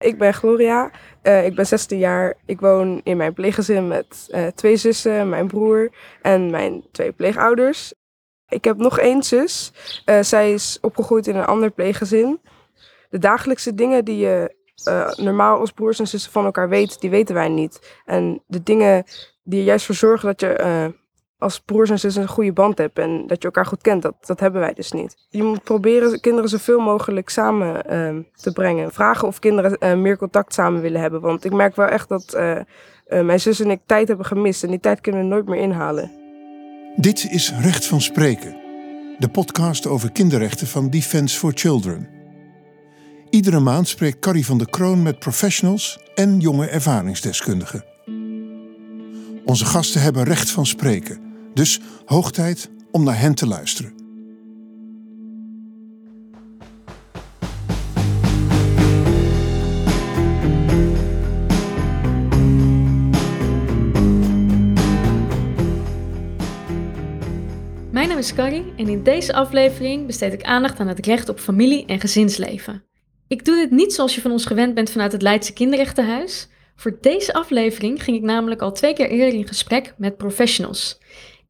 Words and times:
Ik 0.00 0.18
ben 0.18 0.34
Gloria, 0.34 0.90
uh, 1.22 1.46
ik 1.46 1.54
ben 1.54 1.66
16 1.66 1.98
jaar. 1.98 2.34
Ik 2.46 2.60
woon 2.60 3.00
in 3.04 3.16
mijn 3.16 3.32
pleeggezin 3.32 3.88
met 3.88 4.28
uh, 4.30 4.46
twee 4.46 4.76
zussen, 4.76 5.28
mijn 5.28 5.46
broer 5.46 5.90
en 6.22 6.50
mijn 6.50 6.84
twee 6.92 7.12
pleegouders. 7.12 7.94
Ik 8.48 8.64
heb 8.64 8.76
nog 8.76 8.98
één 8.98 9.22
zus. 9.22 9.72
Uh, 10.04 10.22
zij 10.22 10.52
is 10.52 10.78
opgegroeid 10.80 11.26
in 11.26 11.36
een 11.36 11.44
ander 11.44 11.70
pleeggezin. 11.70 12.40
De 13.10 13.18
dagelijkse 13.18 13.74
dingen 13.74 14.04
die 14.04 14.16
je 14.16 14.54
normaal 15.16 15.58
als 15.58 15.72
broers 15.72 15.98
en 15.98 16.08
zussen 16.08 16.32
van 16.32 16.44
elkaar 16.44 16.68
weet, 16.68 17.00
die 17.00 17.10
weten 17.10 17.34
wij 17.34 17.48
niet. 17.48 18.00
En 18.04 18.42
de 18.46 18.62
dingen 18.62 19.04
die 19.42 19.60
er 19.60 19.66
juist 19.66 19.86
voor 19.86 19.94
zorgen 19.94 20.26
dat 20.26 20.40
je 20.40 20.92
als 21.40 21.60
broers 21.60 21.90
en 21.90 21.98
zussen 21.98 22.22
een 22.22 22.28
goede 22.28 22.52
band 22.52 22.78
hebt 22.78 22.98
en 22.98 23.26
dat 23.26 23.38
je 23.38 23.44
elkaar 23.44 23.66
goed 23.66 23.82
kent. 23.82 24.02
Dat, 24.02 24.14
dat 24.20 24.40
hebben 24.40 24.60
wij 24.60 24.72
dus 24.72 24.92
niet. 24.92 25.16
Je 25.28 25.42
moet 25.42 25.62
proberen 25.62 26.20
kinderen 26.20 26.50
zoveel 26.50 26.80
mogelijk 26.80 27.28
samen 27.28 27.92
uh, 27.92 28.24
te 28.34 28.52
brengen. 28.52 28.92
Vragen 28.92 29.28
of 29.28 29.38
kinderen 29.38 29.76
uh, 29.80 29.94
meer 29.94 30.16
contact 30.16 30.54
samen 30.54 30.80
willen 30.80 31.00
hebben. 31.00 31.20
Want 31.20 31.44
ik 31.44 31.52
merk 31.52 31.76
wel 31.76 31.86
echt 31.86 32.08
dat 32.08 32.34
uh, 32.36 32.60
mijn 33.22 33.40
zus 33.40 33.60
en 33.60 33.70
ik 33.70 33.80
tijd 33.86 34.08
hebben 34.08 34.26
gemist. 34.26 34.62
En 34.62 34.70
die 34.70 34.80
tijd 34.80 35.00
kunnen 35.00 35.20
we 35.20 35.26
nooit 35.26 35.46
meer 35.46 35.60
inhalen. 35.60 36.10
Dit 36.96 37.26
is 37.30 37.52
Recht 37.60 37.86
van 37.86 38.00
Spreken. 38.00 38.56
De 39.18 39.28
podcast 39.28 39.86
over 39.86 40.12
kinderrechten 40.12 40.66
van 40.66 40.90
Defence 40.90 41.38
for 41.38 41.52
Children. 41.54 42.08
Iedere 43.30 43.60
maand 43.60 43.88
spreekt 43.88 44.18
Carrie 44.18 44.46
van 44.46 44.58
der 44.58 44.70
Kroon 44.70 45.02
met 45.02 45.18
professionals 45.18 45.98
en 46.14 46.40
jonge 46.40 46.66
ervaringsdeskundigen. 46.66 47.84
Onze 49.44 49.64
gasten 49.64 50.00
hebben 50.00 50.24
recht 50.24 50.50
van 50.50 50.66
spreken 50.66 51.29
dus 51.54 51.80
hoog 52.04 52.30
tijd 52.30 52.70
om 52.90 53.04
naar 53.04 53.18
hen 53.18 53.34
te 53.34 53.46
luisteren. 53.46 53.92
Mijn 67.90 68.08
naam 68.08 68.18
is 68.18 68.34
Carrie 68.34 68.72
en 68.76 68.88
in 68.88 69.02
deze 69.02 69.32
aflevering 69.32 70.06
besteed 70.06 70.32
ik 70.32 70.42
aandacht 70.42 70.80
aan 70.80 70.88
het 70.88 71.06
recht 71.06 71.28
op 71.28 71.38
familie- 71.38 71.86
en 71.86 72.00
gezinsleven. 72.00 72.84
Ik 73.28 73.44
doe 73.44 73.56
dit 73.56 73.70
niet 73.70 73.92
zoals 73.92 74.14
je 74.14 74.20
van 74.20 74.30
ons 74.30 74.46
gewend 74.46 74.74
bent 74.74 74.90
vanuit 74.90 75.12
het 75.12 75.22
Leidse 75.22 75.52
Kinderrechtenhuis. 75.52 76.48
Voor 76.76 76.98
deze 77.00 77.32
aflevering 77.32 78.02
ging 78.02 78.16
ik 78.16 78.22
namelijk 78.22 78.60
al 78.60 78.72
twee 78.72 78.92
keer 78.92 79.10
eerder 79.10 79.38
in 79.38 79.46
gesprek 79.46 79.94
met 79.96 80.16
professionals. 80.16 80.98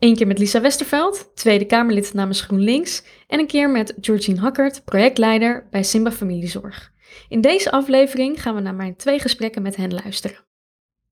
Eén 0.01 0.17
keer 0.17 0.27
met 0.27 0.39
Lisa 0.39 0.61
Westerveld, 0.61 1.31
Tweede 1.35 1.65
Kamerlid 1.65 2.15
namens 2.15 2.41
GroenLinks, 2.41 3.03
en 3.27 3.39
een 3.39 3.47
keer 3.47 3.71
met 3.71 3.95
Georgine 4.01 4.41
Hakkert, 4.41 4.85
projectleider 4.85 5.67
bij 5.71 5.83
Simba 5.83 6.13
Familiezorg. 6.13 6.93
In 7.29 7.41
deze 7.41 7.71
aflevering 7.71 8.43
gaan 8.43 8.55
we 8.55 8.61
naar 8.61 8.75
mijn 8.75 8.97
twee 8.97 9.19
gesprekken 9.19 9.63
met 9.63 9.77
hen 9.77 9.95
luisteren. 9.95 10.45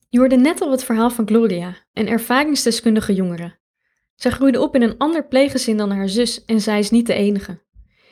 Je 0.09 0.19
hoorde 0.19 0.37
net 0.37 0.61
al 0.61 0.71
het 0.71 0.85
verhaal 0.85 1.11
van 1.11 1.27
Gloria, 1.27 1.77
een 1.93 2.09
ervaringsdeskundige 2.09 3.15
jongere. 3.15 3.59
Zij 4.15 4.31
groeide 4.31 4.61
op 4.61 4.75
in 4.75 4.83
een 4.83 4.99
ander 4.99 5.27
pleeggezin 5.27 5.77
dan 5.77 5.91
haar 5.91 6.09
zus 6.09 6.45
en 6.45 6.61
zij 6.61 6.79
is 6.79 6.91
niet 6.91 7.07
de 7.07 7.15
enige. 7.15 7.63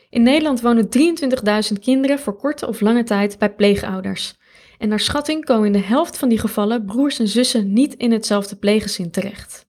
In 0.09 0.23
Nederland 0.23 0.61
wonen 0.61 0.89
23.000 0.97 1.79
kinderen 1.81 2.19
voor 2.19 2.37
korte 2.37 2.67
of 2.67 2.81
lange 2.81 3.03
tijd 3.03 3.37
bij 3.37 3.53
pleegouders. 3.53 4.37
En 4.77 4.89
naar 4.89 4.99
schatting 4.99 5.45
komen 5.45 5.65
in 5.65 5.71
de 5.71 5.79
helft 5.79 6.17
van 6.17 6.29
die 6.29 6.39
gevallen 6.39 6.85
broers 6.85 7.19
en 7.19 7.27
zussen 7.27 7.73
niet 7.73 7.93
in 7.93 8.11
hetzelfde 8.11 8.55
pleeggezin 8.55 9.11
terecht. 9.11 9.66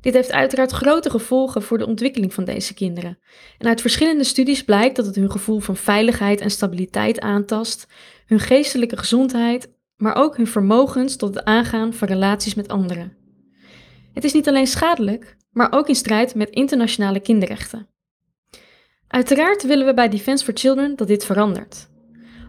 Dit 0.00 0.14
heeft 0.14 0.32
uiteraard 0.32 0.70
grote 0.70 1.10
gevolgen 1.10 1.62
voor 1.62 1.78
de 1.78 1.86
ontwikkeling 1.86 2.34
van 2.34 2.44
deze 2.44 2.74
kinderen. 2.74 3.18
En 3.58 3.66
uit 3.66 3.80
verschillende 3.80 4.24
studies 4.24 4.64
blijkt 4.64 4.96
dat 4.96 5.06
het 5.06 5.14
hun 5.14 5.30
gevoel 5.30 5.60
van 5.60 5.76
veiligheid 5.76 6.40
en 6.40 6.50
stabiliteit 6.50 7.20
aantast, 7.20 7.86
hun 8.26 8.40
geestelijke 8.40 8.96
gezondheid, 8.96 9.72
maar 9.96 10.14
ook 10.14 10.36
hun 10.36 10.46
vermogens 10.46 11.16
tot 11.16 11.34
het 11.34 11.44
aangaan 11.44 11.92
van 11.92 12.08
relaties 12.08 12.54
met 12.54 12.68
anderen. 12.68 13.16
Het 14.12 14.24
is 14.24 14.32
niet 14.32 14.48
alleen 14.48 14.66
schadelijk, 14.66 15.36
maar 15.50 15.72
ook 15.72 15.88
in 15.88 15.94
strijd 15.94 16.34
met 16.34 16.50
internationale 16.50 17.20
kinderrechten. 17.20 17.88
Uiteraard 19.08 19.62
willen 19.62 19.86
we 19.86 19.94
bij 19.94 20.08
Defense 20.08 20.44
for 20.44 20.54
Children 20.56 20.96
dat 20.96 21.08
dit 21.08 21.24
verandert. 21.24 21.88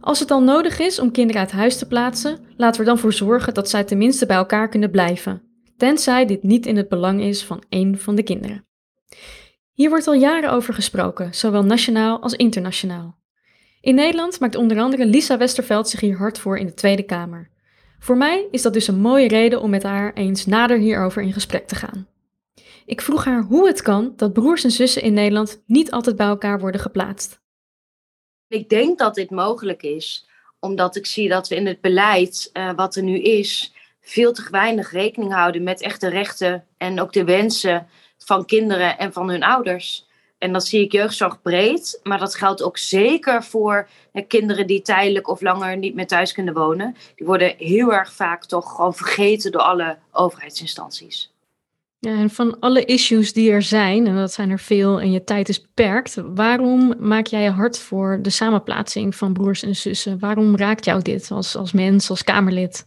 Als 0.02 0.19
het 0.19 0.31
al 0.31 0.41
nodig 0.41 0.79
is 0.79 1.00
om 1.00 1.12
kinderen 1.12 1.41
uit 1.41 1.52
huis 1.52 1.78
te 1.78 1.88
plaatsen, 1.88 2.40
laten 2.57 2.81
we 2.81 2.88
er 2.88 2.94
dan 2.94 3.00
voor 3.02 3.13
zorgen 3.13 3.53
dat 3.53 3.69
zij 3.69 3.84
tenminste 3.84 4.25
bij 4.25 4.38
elkaar 4.38 4.69
kunnen 4.69 4.91
blijven 4.91 5.48
tenzij 5.79 6.25
dit 6.25 6.44
niet 6.44 6.66
in 6.66 6.78
het 6.78 6.90
belang 6.90 7.22
is 7.22 7.44
van 7.44 7.63
één 7.69 7.97
van 7.97 8.16
de 8.16 8.23
kinderen. 8.23 8.67
Hier 9.73 9.90
wordt 9.90 10.07
al 10.07 10.13
jaren 10.13 10.51
over 10.51 10.73
gesproken, 10.73 11.34
zowel 11.34 11.63
nationaal 11.63 12.22
als 12.22 12.34
internationaal. 12.34 13.17
In 13.81 13.95
Nederland 13.95 14.40
maakt 14.40 14.56
onder 14.56 14.79
andere 14.79 15.06
Lisa 15.06 15.38
Westerveld 15.38 15.90
zich 15.90 16.00
hier 16.00 16.17
hard 16.17 16.40
voor 16.40 16.57
in 16.57 16.66
de 16.66 16.73
Tweede 16.73 17.03
Kamer. 17.03 17.50
Voor 18.00 18.17
mij 18.17 18.47
is 18.51 18.62
dat 18.62 18.73
dus 18.73 18.88
een 18.88 19.01
mooie 19.01 19.28
reden 19.28 19.62
om 19.62 19.69
met 19.69 19.84
haar 19.84 20.13
eens 20.13 20.45
nader 20.45 20.78
hierover 20.78 21.22
in 21.22 21.34
gesprek 21.34 21.67
te 21.67 21.75
gaan. 21.75 22.07
Ik 22.85 23.01
vroeg 23.01 23.25
haar 23.25 23.41
hoe 23.41 23.67
het 23.67 23.81
kan 23.81 24.13
dat 24.16 24.34
broers 24.34 24.63
en 24.63 24.72
zussen 24.72 25.01
in 25.01 25.13
Nederland 25.13 25.63
niet 25.66 25.91
altijd 25.91 26.16
bij 26.16 26.28
elkaar 26.28 26.59
worden 26.59 26.81
geplaatst. 26.81 27.41
Ik 28.47 28.69
denk 28.69 29.00
dat 29.00 29.16
dit 29.16 29.29
mogelijk 29.29 29.84
is, 29.84 30.29
omdat 30.59 30.96
ik 30.96 31.06
zie 31.06 31.29
dat 31.29 31.47
we 31.47 31.56
in 31.56 31.67
het 31.67 31.81
beleid 31.81 32.50
uh, 32.53 32.73
wat 32.75 32.96
er 32.96 33.03
nu 33.03 33.19
is, 33.19 33.73
veel 34.01 34.33
te 34.33 34.47
weinig 34.51 34.91
rekening 34.91 35.33
houden 35.33 35.63
met 35.63 35.81
echte 35.81 36.09
rechten 36.09 36.65
en 36.77 37.01
ook 37.01 37.13
de 37.13 37.23
wensen 37.23 37.87
van 38.17 38.45
kinderen 38.45 38.97
en 38.97 39.13
van 39.13 39.29
hun 39.29 39.43
ouders. 39.43 40.07
En 40.37 40.53
dat 40.53 40.65
zie 40.67 40.83
ik 40.83 40.91
jeugdzorg 40.91 41.41
breed, 41.41 41.99
maar 42.03 42.19
dat 42.19 42.35
geldt 42.35 42.63
ook 42.63 42.77
zeker 42.77 43.43
voor 43.43 43.87
kinderen 44.27 44.67
die 44.67 44.81
tijdelijk 44.81 45.27
of 45.27 45.41
langer 45.41 45.77
niet 45.77 45.95
meer 45.95 46.07
thuis 46.07 46.33
kunnen 46.33 46.53
wonen. 46.53 46.95
Die 47.15 47.25
worden 47.25 47.53
heel 47.57 47.93
erg 47.93 48.13
vaak 48.13 48.45
toch 48.45 48.75
gewoon 48.75 48.95
vergeten 48.95 49.51
door 49.51 49.61
alle 49.61 49.97
overheidsinstanties. 50.11 51.31
Ja, 51.99 52.11
en 52.11 52.29
van 52.29 52.59
alle 52.59 52.85
issues 52.85 53.33
die 53.33 53.51
er 53.51 53.61
zijn, 53.61 54.07
en 54.07 54.16
dat 54.16 54.33
zijn 54.33 54.49
er 54.49 54.59
veel 54.59 55.01
en 55.01 55.11
je 55.11 55.23
tijd 55.23 55.49
is 55.49 55.61
beperkt, 55.61 56.21
waarom 56.35 56.93
maak 56.99 57.25
jij 57.25 57.43
je 57.43 57.49
hart 57.49 57.79
voor 57.79 58.19
de 58.21 58.29
samenplaatsing 58.29 59.16
van 59.16 59.33
broers 59.33 59.63
en 59.63 59.75
zussen? 59.75 60.19
Waarom 60.19 60.55
raakt 60.55 60.85
jou 60.85 61.01
dit 61.01 61.31
als, 61.31 61.55
als 61.55 61.71
mens, 61.71 62.09
als 62.09 62.23
Kamerlid? 62.23 62.85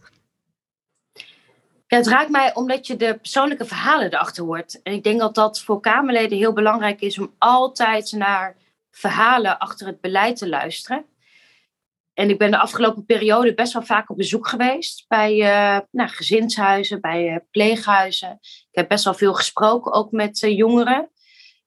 Ja, 1.93 1.99
het 1.99 2.07
raakt 2.07 2.29
mij 2.29 2.55
omdat 2.55 2.87
je 2.87 2.95
de 2.95 3.17
persoonlijke 3.17 3.65
verhalen 3.65 4.13
erachter 4.13 4.43
hoort. 4.43 4.81
En 4.81 4.93
ik 4.93 5.03
denk 5.03 5.19
dat 5.19 5.35
dat 5.35 5.61
voor 5.61 5.79
Kamerleden 5.79 6.37
heel 6.37 6.53
belangrijk 6.53 7.01
is 7.01 7.19
om 7.19 7.33
altijd 7.37 8.11
naar 8.11 8.57
verhalen 8.91 9.57
achter 9.59 9.87
het 9.87 10.01
beleid 10.01 10.37
te 10.37 10.49
luisteren. 10.49 11.05
En 12.13 12.29
ik 12.29 12.37
ben 12.37 12.51
de 12.51 12.57
afgelopen 12.57 13.05
periode 13.05 13.53
best 13.53 13.73
wel 13.73 13.81
vaak 13.81 14.09
op 14.09 14.17
bezoek 14.17 14.47
geweest 14.47 15.05
bij 15.07 15.35
uh, 15.35 15.79
nou, 15.91 16.09
gezinshuizen, 16.09 17.01
bij 17.01 17.33
uh, 17.33 17.37
pleeghuizen. 17.51 18.37
Ik 18.41 18.67
heb 18.71 18.87
best 18.87 19.03
wel 19.03 19.13
veel 19.13 19.33
gesproken, 19.33 19.91
ook 19.91 20.11
met 20.11 20.41
uh, 20.41 20.57
jongeren. 20.57 21.09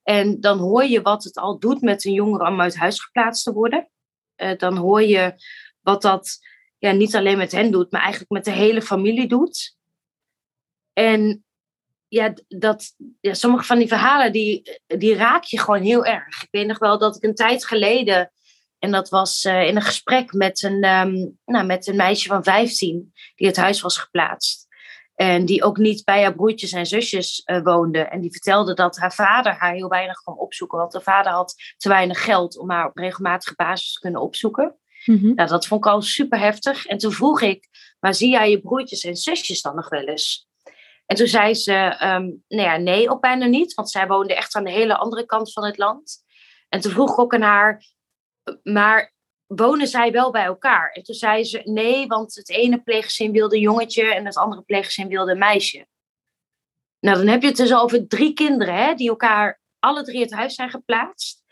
En 0.03 0.39
dan 0.39 0.59
hoor 0.59 0.83
je 0.83 1.01
wat 1.01 1.23
het 1.23 1.37
al 1.37 1.59
doet 1.59 1.81
met 1.81 2.05
een 2.05 2.13
jongere 2.13 2.47
om 2.47 2.61
uit 2.61 2.77
huis 2.77 3.01
geplaatst 3.01 3.43
te 3.43 3.53
worden. 3.53 3.89
dan 4.57 4.77
hoor 4.77 5.01
je 5.01 5.33
wat 5.81 6.01
dat 6.01 6.39
ja, 6.77 6.91
niet 6.91 7.15
alleen 7.15 7.37
met 7.37 7.51
hen 7.51 7.71
doet, 7.71 7.91
maar 7.91 8.01
eigenlijk 8.01 8.31
met 8.31 8.45
de 8.45 8.51
hele 8.51 8.81
familie 8.81 9.27
doet. 9.27 9.76
En 10.97 11.45
ja, 12.07 12.33
dat, 12.47 12.95
ja, 13.19 13.33
sommige 13.33 13.63
van 13.63 13.77
die 13.77 13.87
verhalen, 13.87 14.31
die, 14.31 14.79
die 14.87 15.15
raak 15.15 15.43
je 15.43 15.59
gewoon 15.59 15.81
heel 15.81 16.05
erg. 16.05 16.43
Ik 16.43 16.47
weet 16.51 16.67
nog 16.67 16.79
wel 16.79 16.97
dat 16.97 17.15
ik 17.15 17.23
een 17.23 17.35
tijd 17.35 17.65
geleden, 17.65 18.31
en 18.79 18.91
dat 18.91 19.09
was 19.09 19.43
uh, 19.43 19.67
in 19.67 19.75
een 19.75 19.81
gesprek 19.81 20.33
met 20.33 20.63
een, 20.63 20.83
um, 20.83 21.37
nou, 21.45 21.65
met 21.65 21.87
een 21.87 21.95
meisje 21.95 22.27
van 22.27 22.43
15, 22.43 23.13
die 23.35 23.47
het 23.47 23.55
huis 23.55 23.81
was 23.81 23.97
geplaatst. 23.97 24.67
En 25.15 25.45
die 25.45 25.63
ook 25.63 25.77
niet 25.77 26.03
bij 26.03 26.21
haar 26.21 26.35
broertjes 26.35 26.71
en 26.71 26.85
zusjes 26.85 27.41
uh, 27.45 27.63
woonde. 27.63 27.99
En 27.99 28.21
die 28.21 28.31
vertelde 28.31 28.73
dat 28.73 28.97
haar 28.97 29.13
vader 29.13 29.53
haar 29.53 29.73
heel 29.73 29.89
weinig 29.89 30.21
kwam 30.21 30.37
opzoeken. 30.39 30.77
Want 30.77 30.93
haar 30.93 31.01
vader 31.01 31.31
had 31.31 31.55
te 31.77 31.89
weinig 31.89 32.23
geld 32.23 32.57
om 32.57 32.69
haar 32.69 32.87
op 32.87 32.97
regelmatige 32.97 33.55
basis 33.55 33.93
te 33.93 33.99
kunnen 33.99 34.21
opzoeken. 34.21 34.75
Mm-hmm. 35.05 35.33
Nou, 35.35 35.49
dat 35.49 35.67
vond 35.67 35.85
ik 35.85 35.91
al 35.91 36.01
super 36.01 36.39
heftig. 36.39 36.85
En 36.85 36.97
toen 36.97 37.11
vroeg 37.11 37.41
ik, 37.41 37.67
maar 37.99 38.13
zie 38.13 38.29
jij 38.29 38.49
je 38.49 38.61
broertjes 38.61 39.03
en 39.03 39.15
zusjes 39.15 39.61
dan 39.61 39.75
nog 39.75 39.89
wel 39.89 40.03
eens? 40.03 40.47
En 41.07 41.15
toen 41.15 41.27
zei 41.27 41.53
ze, 41.53 41.73
um, 41.73 42.43
nou 42.47 42.63
ja, 42.63 42.77
nee, 42.77 43.09
ook 43.09 43.21
bijna 43.21 43.45
niet, 43.45 43.73
want 43.73 43.89
zij 43.89 44.07
woonde 44.07 44.35
echt 44.35 44.55
aan 44.55 44.63
de 44.63 44.71
hele 44.71 44.97
andere 44.97 45.25
kant 45.25 45.53
van 45.53 45.65
het 45.65 45.77
land. 45.77 46.25
En 46.69 46.79
toen 46.79 46.91
vroeg 46.91 47.11
ik 47.11 47.19
ook 47.19 47.33
aan 47.33 47.41
haar, 47.41 47.85
maar 48.63 49.13
wonen 49.45 49.87
zij 49.87 50.11
wel 50.11 50.31
bij 50.31 50.43
elkaar? 50.43 50.91
En 50.91 51.03
toen 51.03 51.15
zei 51.15 51.43
ze, 51.43 51.61
nee, 51.63 52.07
want 52.07 52.35
het 52.35 52.49
ene 52.49 52.81
pleeggezin 52.81 53.31
wilde 53.31 53.55
een 53.55 53.61
jongetje 53.61 54.13
en 54.13 54.25
het 54.25 54.37
andere 54.37 54.61
pleeggezin 54.61 55.07
wilde 55.07 55.31
een 55.31 55.37
meisje. 55.37 55.87
Nou, 56.99 57.17
dan 57.17 57.27
heb 57.27 57.41
je 57.41 57.47
het 57.47 57.57
dus 57.57 57.73
over 57.73 58.07
drie 58.07 58.33
kinderen, 58.33 58.75
hè, 58.75 58.93
die 58.93 59.09
elkaar 59.09 59.61
alle 59.79 60.03
drie 60.03 60.21
het 60.21 60.33
huis 60.33 60.55
zijn 60.55 60.69
geplaatst, 60.69 61.43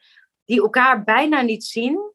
die 0.45 0.61
elkaar 0.61 1.03
bijna 1.03 1.41
niet 1.41 1.63
zien. 1.63 2.13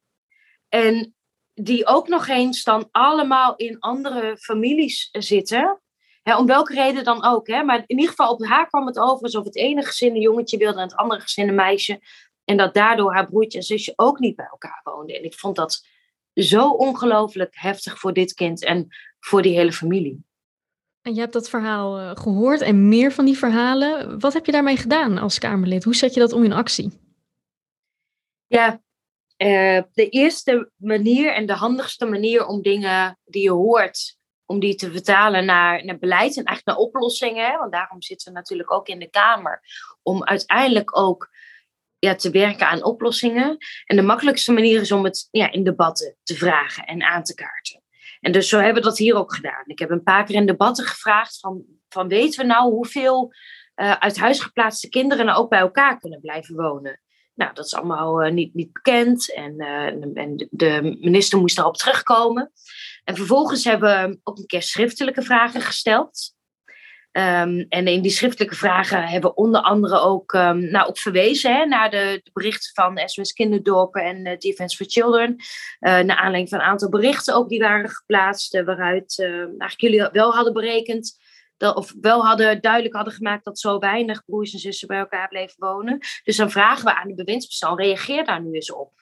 En 0.68 1.14
die 1.54 1.86
ook 1.86 2.08
nog 2.08 2.28
eens 2.28 2.62
dan 2.62 2.88
allemaal 2.90 3.56
in 3.56 3.78
andere 3.78 4.36
families 4.36 5.08
zitten 5.12 5.79
om 6.22 6.46
welke 6.46 6.74
reden 6.74 7.04
dan 7.04 7.24
ook. 7.24 7.46
Hè? 7.46 7.62
Maar 7.62 7.78
in 7.78 7.84
ieder 7.86 8.08
geval 8.08 8.32
op 8.32 8.44
haar 8.44 8.68
kwam 8.68 8.86
het 8.86 8.98
over 8.98 9.22
alsof 9.22 9.44
het 9.44 9.56
ene 9.56 9.82
gezin 9.82 10.14
een 10.14 10.20
jongetje 10.20 10.58
wilde 10.58 10.76
en 10.76 10.88
het 10.88 10.96
andere 10.96 11.20
gezin 11.20 11.48
een 11.48 11.54
meisje. 11.54 12.00
En 12.44 12.56
dat 12.56 12.74
daardoor 12.74 13.12
haar 13.12 13.26
broertje 13.26 13.58
en 13.58 13.64
zusje 13.64 13.92
ook 13.96 14.18
niet 14.18 14.36
bij 14.36 14.48
elkaar 14.50 14.80
woonden. 14.84 15.16
En 15.16 15.24
ik 15.24 15.34
vond 15.34 15.56
dat 15.56 15.86
zo 16.34 16.70
ongelooflijk 16.70 17.54
heftig 17.58 17.98
voor 17.98 18.12
dit 18.12 18.34
kind 18.34 18.64
en 18.64 18.88
voor 19.18 19.42
die 19.42 19.56
hele 19.56 19.72
familie. 19.72 20.24
En 21.02 21.14
je 21.14 21.20
hebt 21.20 21.32
dat 21.32 21.48
verhaal 21.48 22.00
uh, 22.00 22.10
gehoord 22.14 22.60
en 22.60 22.88
meer 22.88 23.12
van 23.12 23.24
die 23.24 23.38
verhalen. 23.38 24.20
Wat 24.20 24.32
heb 24.32 24.46
je 24.46 24.52
daarmee 24.52 24.76
gedaan 24.76 25.18
als 25.18 25.38
Kamerlid? 25.38 25.84
Hoe 25.84 25.94
zet 25.94 26.14
je 26.14 26.20
dat 26.20 26.32
om 26.32 26.44
in 26.44 26.52
actie? 26.52 26.90
Ja, 28.46 28.80
uh, 29.36 29.82
de 29.92 30.08
eerste 30.08 30.70
manier 30.76 31.34
en 31.34 31.46
de 31.46 31.52
handigste 31.52 32.06
manier 32.06 32.46
om 32.46 32.62
dingen 32.62 33.18
die 33.24 33.42
je 33.42 33.50
hoort, 33.50 34.18
om 34.50 34.60
die 34.60 34.74
te 34.74 34.90
vertalen 34.90 35.44
naar, 35.44 35.84
naar 35.84 35.98
beleid 35.98 36.36
en 36.36 36.44
eigenlijk 36.44 36.66
naar 36.66 36.86
oplossingen. 36.86 37.58
Want 37.58 37.72
daarom 37.72 38.02
zitten 38.02 38.32
we 38.32 38.38
natuurlijk 38.38 38.72
ook 38.72 38.88
in 38.88 38.98
de 38.98 39.10
Kamer. 39.10 39.60
Om 40.02 40.24
uiteindelijk 40.24 40.98
ook 40.98 41.30
ja, 41.98 42.14
te 42.14 42.30
werken 42.30 42.68
aan 42.68 42.84
oplossingen. 42.84 43.56
En 43.84 43.96
de 43.96 44.02
makkelijkste 44.02 44.52
manier 44.52 44.80
is 44.80 44.92
om 44.92 45.04
het 45.04 45.28
ja, 45.30 45.52
in 45.52 45.64
debatten 45.64 46.16
te 46.22 46.34
vragen 46.34 46.84
en 46.84 47.02
aan 47.02 47.22
te 47.22 47.34
kaarten. 47.34 47.82
En 48.20 48.32
dus 48.32 48.48
zo 48.48 48.56
hebben 48.56 48.82
we 48.82 48.88
dat 48.88 48.98
hier 48.98 49.14
ook 49.14 49.34
gedaan. 49.34 49.62
Ik 49.66 49.78
heb 49.78 49.90
een 49.90 50.02
paar 50.02 50.24
keer 50.24 50.36
in 50.36 50.46
debatten 50.46 50.84
gevraagd 50.84 51.38
van, 51.38 51.64
van 51.88 52.08
weten 52.08 52.40
we 52.40 52.46
nou 52.46 52.70
hoeveel 52.70 53.32
uh, 53.76 53.92
uit 53.92 54.18
huis 54.18 54.40
geplaatste 54.40 54.88
kinderen 54.88 55.26
nou 55.26 55.38
ook 55.38 55.50
bij 55.50 55.60
elkaar 55.60 55.98
kunnen 55.98 56.20
blijven 56.20 56.56
wonen. 56.56 57.00
Nou, 57.40 57.54
dat 57.54 57.64
is 57.64 57.74
allemaal 57.74 58.24
uh, 58.24 58.32
niet, 58.32 58.54
niet 58.54 58.72
bekend 58.72 59.34
en, 59.34 59.54
uh, 59.56 59.86
en 60.14 60.48
de 60.50 60.96
minister 61.00 61.38
moest 61.38 61.56
daarop 61.56 61.76
terugkomen. 61.76 62.52
En 63.04 63.16
vervolgens 63.16 63.64
hebben 63.64 64.10
we 64.10 64.18
ook 64.22 64.38
een 64.38 64.46
keer 64.46 64.62
schriftelijke 64.62 65.22
vragen 65.22 65.60
gesteld. 65.60 66.34
Um, 67.12 67.66
en 67.68 67.86
in 67.86 68.02
die 68.02 68.10
schriftelijke 68.10 68.54
vragen 68.54 69.02
hebben 69.02 69.30
we 69.30 69.36
onder 69.36 69.60
andere 69.60 69.98
ook, 69.98 70.32
um, 70.32 70.70
nou, 70.70 70.88
ook 70.88 70.98
verwezen 70.98 71.56
hè, 71.56 71.66
naar 71.66 71.90
de, 71.90 72.20
berichten 72.32 72.70
van 72.74 73.08
SOS 73.08 73.32
Kinderdorpen 73.32 74.02
en 74.02 74.26
uh, 74.26 74.36
Defense 74.38 74.76
for 74.76 74.86
Children. 74.86 75.30
Uh, 75.30 75.36
naar 75.80 76.16
aanleiding 76.16 76.48
van 76.48 76.58
een 76.58 76.64
aantal 76.64 76.88
berichten 76.88 77.34
ook 77.34 77.48
die 77.48 77.60
waren 77.60 77.90
geplaatst, 77.90 78.62
waaruit 78.62 79.18
eigenlijk 79.18 79.80
jullie 79.80 80.08
wel 80.12 80.34
hadden 80.34 80.52
berekend. 80.52 81.18
Dat, 81.60 81.76
of 81.76 81.94
wel 82.00 82.26
hadden, 82.26 82.60
duidelijk 82.60 82.94
hadden 82.94 83.12
gemaakt 83.12 83.44
dat 83.44 83.58
zo 83.58 83.78
weinig 83.78 84.24
broers 84.24 84.52
en 84.52 84.58
zussen 84.58 84.88
bij 84.88 84.98
elkaar 84.98 85.28
bleven 85.28 85.54
wonen. 85.58 85.98
Dus 86.24 86.36
dan 86.36 86.50
vragen 86.50 86.84
we 86.84 86.94
aan 86.94 87.08
de 87.08 87.14
bewindspersoon, 87.14 87.76
reageer 87.76 88.24
daar 88.24 88.42
nu 88.42 88.52
eens 88.52 88.72
op. 88.72 88.92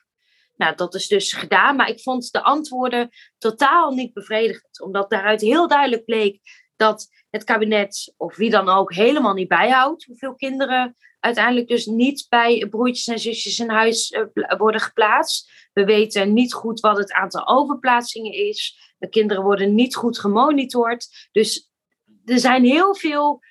Nou, 0.57 0.75
dat 0.75 0.95
is 0.95 1.09
dus 1.09 1.33
gedaan, 1.33 1.77
maar 1.77 1.89
ik 1.89 2.01
vond 2.01 2.33
de 2.33 2.43
antwoorden 2.43 3.09
totaal 3.39 3.93
niet 3.93 4.13
bevredigend. 4.13 4.81
Omdat 4.81 5.11
daaruit 5.11 5.41
heel 5.41 5.69
duidelijk 5.69 6.05
bleek 6.05 6.41
dat 6.77 7.09
het 7.31 7.45
kabinet 7.45 8.15
of 8.17 8.37
wie 8.37 8.51
dan 8.51 8.69
ook 8.69 8.95
helemaal 8.95 9.35
niet 9.35 9.49
bijhoudt 9.49 10.05
hoeveel 10.05 10.35
kinderen 10.35 10.97
uiteindelijk 11.21 11.69
dus 11.69 11.87
niet 11.87 12.27
bij 12.29 12.67
broertjes 12.71 13.07
en 13.07 13.19
zusjes 13.19 13.59
in 13.59 13.71
huis 13.71 14.11
uh, 14.11 14.25
worden 14.57 14.81
geplaatst. 14.81 15.51
We 15.73 15.85
weten 15.85 16.33
niet 16.33 16.55
goed 16.55 16.81
wat 16.81 16.97
het 16.97 17.13
aantal 17.13 17.49
overplaatsingen 17.49 18.33
is. 18.33 18.79
De 18.99 19.09
kinderen 19.09 19.43
worden 19.43 19.75
niet 19.75 19.95
goed 19.95 20.19
gemonitord. 20.19 21.29
Dus 21.33 21.68
er 22.29 22.39
zijn 22.39 22.65
heel 22.65 22.95
veel 22.95 23.43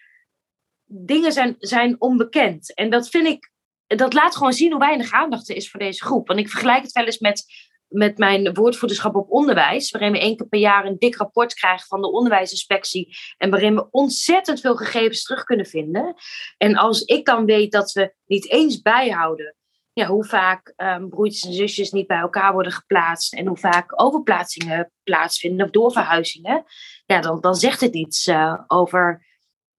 dingen 0.85 1.31
zijn, 1.31 1.55
zijn 1.59 1.95
onbekend. 2.01 2.73
En 2.73 2.89
dat 2.89 3.09
vind 3.09 3.27
ik, 3.27 3.51
dat 3.87 4.13
laat 4.13 4.35
gewoon 4.35 4.53
zien 4.53 4.71
hoe 4.71 4.79
weinig 4.79 5.11
aandacht 5.11 5.49
er 5.49 5.55
is 5.55 5.69
voor 5.69 5.79
deze 5.79 6.05
groep. 6.05 6.27
Want 6.27 6.39
ik 6.39 6.49
vergelijk 6.49 6.83
het 6.83 6.91
wel 6.91 7.05
eens 7.05 7.19
met 7.19 7.45
met 7.87 8.17
mijn 8.17 8.53
woordvoerderschap 8.53 9.15
op 9.15 9.31
onderwijs, 9.31 9.91
waarin 9.91 10.11
we 10.11 10.19
één 10.19 10.37
keer 10.37 10.47
per 10.47 10.59
jaar 10.59 10.85
een 10.85 10.97
dik 10.97 11.15
rapport 11.15 11.53
krijgen 11.53 11.87
van 11.87 12.01
de 12.01 12.11
onderwijsinspectie 12.11 13.17
en 13.37 13.49
waarin 13.49 13.75
we 13.75 13.87
ontzettend 13.91 14.59
veel 14.59 14.75
gegevens 14.75 15.23
terug 15.23 15.43
kunnen 15.43 15.65
vinden. 15.65 16.15
En 16.57 16.75
als 16.75 17.01
ik 17.01 17.25
dan 17.25 17.45
weet 17.45 17.71
dat 17.71 17.91
we 17.91 18.13
niet 18.25 18.49
eens 18.51 18.81
bijhouden 18.81 19.55
ja, 19.97 20.05
hoe 20.05 20.25
vaak 20.25 20.73
um, 20.75 21.09
broertjes 21.09 21.45
en 21.45 21.53
zusjes 21.53 21.91
niet 21.91 22.07
bij 22.07 22.17
elkaar 22.17 22.53
worden 22.53 22.71
geplaatst 22.71 23.33
en 23.33 23.47
hoe 23.47 23.57
vaak 23.57 24.01
overplaatsingen 24.01 24.91
plaatsvinden 25.03 25.65
of 25.65 25.71
doorverhuizingen, 25.71 26.63
ja, 27.05 27.21
dan, 27.21 27.41
dan 27.41 27.55
zegt 27.55 27.81
het 27.81 27.95
iets 27.95 28.27
uh, 28.27 28.59
over, 28.67 29.25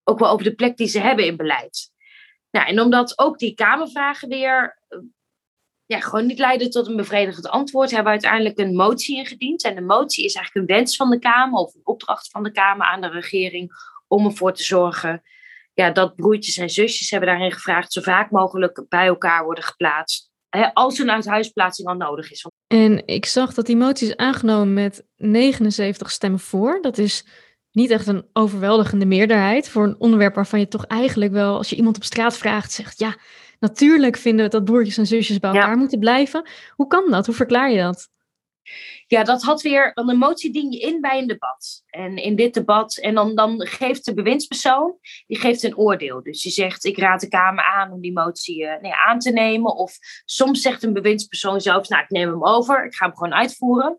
ook 0.05 0.19
wel 0.19 0.31
over 0.31 0.45
de 0.45 0.55
plek 0.55 0.77
die 0.77 0.87
ze 0.87 1.01
hebben 1.01 1.27
in 1.27 1.37
beleid. 1.37 1.91
Nou, 2.51 2.67
en 2.67 2.81
omdat 2.81 3.19
ook 3.19 3.39
die 3.39 3.55
Kamervragen 3.55 4.29
weer 4.29 4.83
ja, 5.87 6.01
gewoon 6.01 6.27
niet 6.27 6.39
leiden 6.39 6.71
tot 6.71 6.87
een 6.87 6.97
bevredigend 6.97 7.49
antwoord, 7.49 7.91
hebben 7.91 8.13
we 8.13 8.21
uiteindelijk 8.23 8.59
een 8.59 8.77
motie 8.77 9.17
ingediend. 9.17 9.65
En 9.65 9.75
de 9.75 9.81
motie 9.81 10.25
is 10.25 10.35
eigenlijk 10.35 10.69
een 10.69 10.77
wens 10.77 10.97
van 10.97 11.11
de 11.11 11.19
Kamer 11.19 11.59
of 11.59 11.75
een 11.75 11.81
opdracht 11.85 12.31
van 12.31 12.43
de 12.43 12.53
Kamer 12.53 12.87
aan 12.87 13.01
de 13.01 13.11
regering 13.11 13.73
om 14.07 14.25
ervoor 14.25 14.53
te 14.53 14.63
zorgen 14.63 15.23
ja, 15.79 15.91
dat 15.91 16.15
broertjes 16.15 16.57
en 16.57 16.71
zusjes 16.71 17.11
hebben 17.11 17.29
daarin 17.29 17.53
gevraagd 17.53 17.93
zo 17.93 18.01
vaak 18.01 18.31
mogelijk 18.31 18.85
bij 18.89 19.07
elkaar 19.07 19.45
worden 19.45 19.65
geplaatst. 19.65 20.31
Hè, 20.49 20.75
als 20.75 20.99
een 20.99 21.11
uithuisplaatsing 21.11 21.89
al 21.89 21.95
nodig 21.95 22.31
is. 22.31 22.47
En 22.67 23.07
ik 23.07 23.27
zag 23.27 23.55
dat 23.55 23.67
die 23.67 23.77
motie 23.77 24.09
is 24.09 24.17
aangenomen 24.17 24.73
met 24.73 25.05
79 25.17 26.11
stemmen 26.11 26.41
voor. 26.41 26.79
Dat 26.81 26.99
is 26.99 27.27
niet 27.71 27.91
echt 27.91 28.07
een 28.07 28.27
overweldigende 28.33 29.07
meerderheid 29.07 29.69
voor 29.69 29.85
een 29.85 30.01
onderwerp 30.01 30.35
waarvan 30.35 30.61
je 30.61 30.69
toch 30.69 30.87
eigenlijk 30.87 31.33
wel, 31.33 31.57
als 31.57 31.71
je 31.71 31.77
iemand 31.77 31.97
op 31.97 32.05
straat 32.05 32.37
vraagt, 32.37 32.73
zegt 32.73 32.99
ja, 32.99 33.17
Natuurlijk 33.61 34.17
vinden 34.17 34.45
we 34.45 34.51
dat 34.51 34.65
broertjes 34.65 34.99
en 34.99 35.07
zusjes 35.07 35.39
bij 35.39 35.51
elkaar 35.51 35.77
moeten 35.77 35.99
blijven. 35.99 36.49
Hoe 36.71 36.87
kan 36.87 37.11
dat? 37.11 37.27
Hoe 37.27 37.35
verklaar 37.35 37.71
je 37.71 37.79
dat? 37.79 38.09
Ja, 39.07 39.25
dat 39.25 39.43
had 39.43 39.63
weer, 39.63 39.91
een 39.95 40.11
emotie 40.11 40.53
dien 40.53 40.71
je 40.71 40.79
in 40.79 41.01
bij 41.01 41.19
een 41.19 41.27
debat. 41.27 41.83
En 41.87 42.17
in 42.17 42.37
dit 42.37 42.55
debat, 42.55 42.97
en 42.97 43.15
dan, 43.15 43.35
dan 43.35 43.67
geeft 43.67 44.05
de 44.05 44.15
bewindspersoon, 44.15 44.99
die 45.27 45.39
geeft 45.39 45.63
een 45.63 45.77
oordeel. 45.77 46.23
Dus 46.23 46.43
die 46.43 46.53
zegt, 46.53 46.85
ik 46.85 46.99
raad 46.99 47.21
de 47.21 47.29
Kamer 47.29 47.65
aan 47.65 47.93
om 47.93 48.01
die 48.01 48.13
motie 48.13 48.63
uh, 48.63 48.81
nee, 48.81 48.95
aan 48.95 49.19
te 49.19 49.31
nemen. 49.31 49.77
Of 49.77 49.99
soms 50.25 50.61
zegt 50.61 50.83
een 50.83 50.93
bewindspersoon 50.93 51.61
zelfs, 51.61 51.89
nou, 51.89 52.03
ik 52.03 52.11
neem 52.11 52.29
hem 52.29 52.47
over, 52.47 52.85
ik 52.85 52.95
ga 52.95 53.07
hem 53.07 53.17
gewoon 53.17 53.35
uitvoeren. 53.35 53.99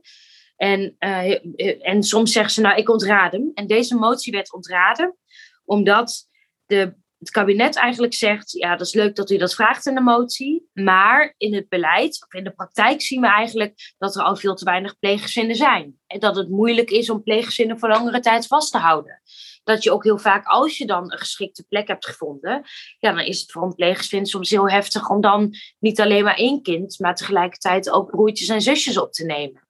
En, 0.56 0.96
uh, 1.00 1.88
en 1.88 2.04
soms 2.04 2.32
zegt 2.32 2.54
ze, 2.54 2.62
nou, 2.62 2.78
ik 2.78 2.90
ontraad 2.90 3.32
hem. 3.32 3.52
En 3.54 3.68
deze 3.68 3.96
motie 3.96 4.32
werd 4.32 4.54
ontraden, 4.54 5.18
omdat 5.66 6.28
de 6.66 6.94
het 7.20 7.30
kabinet 7.30 7.76
eigenlijk 7.76 8.14
zegt, 8.14 8.52
ja, 8.52 8.76
dat 8.76 8.88
is 8.88 8.94
leuk 8.94 9.16
dat 9.16 9.30
u 9.30 9.38
dat 9.38 9.56
vraagt 9.56 9.86
in 9.86 9.96
de 9.96 10.02
motie, 10.02 10.70
maar 10.74 11.34
in 11.38 11.54
het 11.54 11.70
beleid 11.70 12.26
of 12.28 12.34
in 12.34 12.44
de 12.44 12.52
praktijk 12.52 13.02
zien 13.02 13.22
we 13.22 13.28
eigenlijk 13.28 13.94
dat 13.98 14.16
er 14.16 14.22
al 14.22 14.36
veel 14.36 14.56
te 14.56 14.66
weinig 14.66 15.00
pleeggezinnen 15.00 15.56
zijn. 15.56 16.00
En 16.08 16.20
dat 16.20 16.36
het 16.36 16.50
moeilijk 16.50 16.90
is 16.90 17.10
om 17.10 17.24
pleeggezinnen 17.24 17.80
voor 17.80 17.90
langere 17.90 18.20
tijd 18.20 18.48
vast 18.48 18.72
te 18.72 18.78
houden. 18.78 19.22
Dat 19.64 19.84
je 19.84 19.92
ook 19.92 20.04
heel 20.04 20.18
vaak, 20.18 20.46
als 20.46 20.78
je 20.78 20.86
dan 20.86 21.12
een 21.12 21.18
geschikte 21.18 21.66
plek 21.70 21.88
hebt 21.88 22.06
gevonden, 22.06 22.64
ja, 23.00 23.12
dan 23.12 23.26
is 23.26 23.42
het 23.42 23.52
voor 23.52 23.64
een 23.64 23.76
pleeggezin 23.76 24.26
soms 24.26 24.50
heel 24.50 24.70
heftig 24.70 25.10
om 25.10 25.22
dan 25.22 25.54
niet 25.80 26.02
alleen 26.02 26.24
maar 26.24 26.38
één 26.38 26.62
kind, 26.62 27.00
maar 27.00 27.16
tegelijkertijd 27.16 27.90
ook 27.90 28.12
broertjes 28.12 28.48
en 28.48 28.62
zusjes 28.62 28.98
op 28.98 29.12
te 29.12 29.26
nemen. 29.26 29.68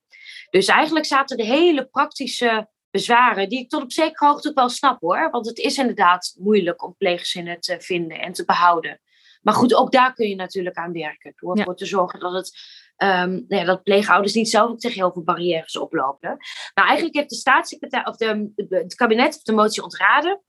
Dus 0.50 0.68
eigenlijk 0.68 1.06
zaten 1.06 1.38
de 1.38 1.46
hele 1.46 1.86
praktische 1.86 2.68
bezwaren, 2.92 3.50
die 3.50 3.60
ik 3.60 3.70
tot 3.70 3.84
op 3.84 3.92
zekere 3.92 4.28
hoogte 4.28 4.50
ook 4.50 4.56
wel 4.56 4.70
snap 4.70 5.02
hoor. 5.02 5.30
Want 5.32 5.46
het 5.46 5.58
is 5.58 5.78
inderdaad 5.78 6.36
moeilijk 6.40 6.84
om 6.84 6.96
pleeggezinnen 6.98 7.60
te 7.60 7.82
vinden 7.82 8.20
en 8.20 8.34
te 8.34 8.46
behouden. 8.46 9.02
Maar 9.42 9.54
goed, 9.54 9.74
ook 9.74 9.92
daar 9.92 10.14
kun 10.14 10.28
je 10.28 10.36
natuurlijk 10.36 10.76
aan 10.76 10.92
werken. 10.92 11.34
Door 11.36 11.58
ervoor 11.58 11.76
te 11.76 11.86
zorgen 11.86 12.20
dat, 12.20 12.34
het, 12.34 12.58
um, 12.98 13.46
nou 13.48 13.66
dat 13.66 13.84
pleegouders 13.84 14.34
niet 14.34 14.50
zelf 14.50 14.78
tegen 14.78 14.98
heel 14.98 15.12
veel 15.12 15.24
barrières 15.24 15.78
oplopen. 15.78 16.38
Maar 16.74 16.86
eigenlijk 16.86 17.16
heeft 17.16 17.30
de 17.30 17.36
staatssecretaris 17.36 18.08
of 18.08 18.16
de, 18.16 18.52
het 18.70 18.96
kabinet 18.96 19.40
de 19.44 19.54
motie 19.54 19.84
ontraden. 19.84 20.42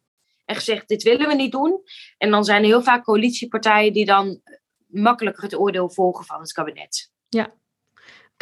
En 0.44 0.54
gezegd, 0.56 0.88
dit 0.88 1.02
willen 1.02 1.28
we 1.28 1.34
niet 1.34 1.52
doen. 1.52 1.82
En 2.18 2.30
dan 2.30 2.44
zijn 2.44 2.62
er 2.62 2.68
heel 2.68 2.82
vaak 2.82 3.04
coalitiepartijen 3.04 3.92
die 3.92 4.04
dan 4.04 4.40
makkelijker 4.86 5.42
het 5.42 5.56
oordeel 5.56 5.90
volgen 5.90 6.24
van 6.24 6.40
het 6.40 6.52
kabinet. 6.52 7.10
Ja, 7.28 7.54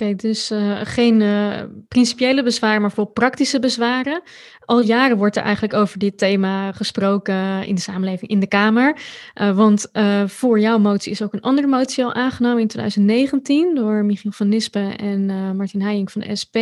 Oké, 0.00 0.14
dus 0.14 0.50
uh, 0.50 0.80
geen 0.82 1.20
uh, 1.20 1.62
principiële 1.88 2.42
bezwaren, 2.42 2.80
maar 2.80 2.90
vooral 2.90 3.12
praktische 3.12 3.58
bezwaren. 3.58 4.22
Al 4.64 4.80
jaren 4.80 5.16
wordt 5.16 5.36
er 5.36 5.42
eigenlijk 5.42 5.74
over 5.74 5.98
dit 5.98 6.18
thema 6.18 6.72
gesproken 6.72 7.66
in 7.66 7.74
de 7.74 7.80
samenleving, 7.80 8.30
in 8.30 8.40
de 8.40 8.46
Kamer. 8.46 8.96
Uh, 9.34 9.56
want 9.56 9.90
voor 10.26 10.60
jouw 10.60 10.78
motie 10.78 11.12
is 11.12 11.22
ook 11.22 11.32
een 11.32 11.40
andere 11.40 11.66
motie 11.66 12.04
al 12.04 12.14
aangenomen 12.14 12.60
in 12.60 12.66
2019 12.66 13.74
door 13.74 14.04
Michiel 14.04 14.32
van 14.32 14.48
Nispen 14.48 14.98
en 14.98 15.56
Martin 15.56 15.80
Heijing 15.80 16.12
van 16.12 16.20
de 16.20 16.36
SP. 16.42 16.56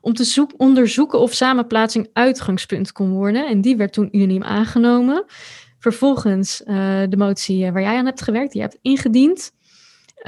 Om 0.00 0.14
te 0.14 0.24
zoek, 0.24 0.52
onderzoeken 0.56 1.20
of 1.20 1.32
samenplaatsing 1.32 2.08
uitgangspunt 2.12 2.92
kon 2.92 3.12
worden. 3.12 3.46
En 3.46 3.60
die 3.60 3.76
werd 3.76 3.92
toen 3.92 4.08
unaniem 4.12 4.42
aangenomen. 4.42 5.24
Vervolgens 5.78 6.62
de 7.08 7.16
motie 7.16 7.72
waar 7.72 7.82
jij 7.82 7.96
aan 7.96 8.06
hebt 8.06 8.22
gewerkt, 8.22 8.52
die 8.52 8.62
je 8.62 8.68
hebt 8.68 8.78
ingediend. 8.82 9.52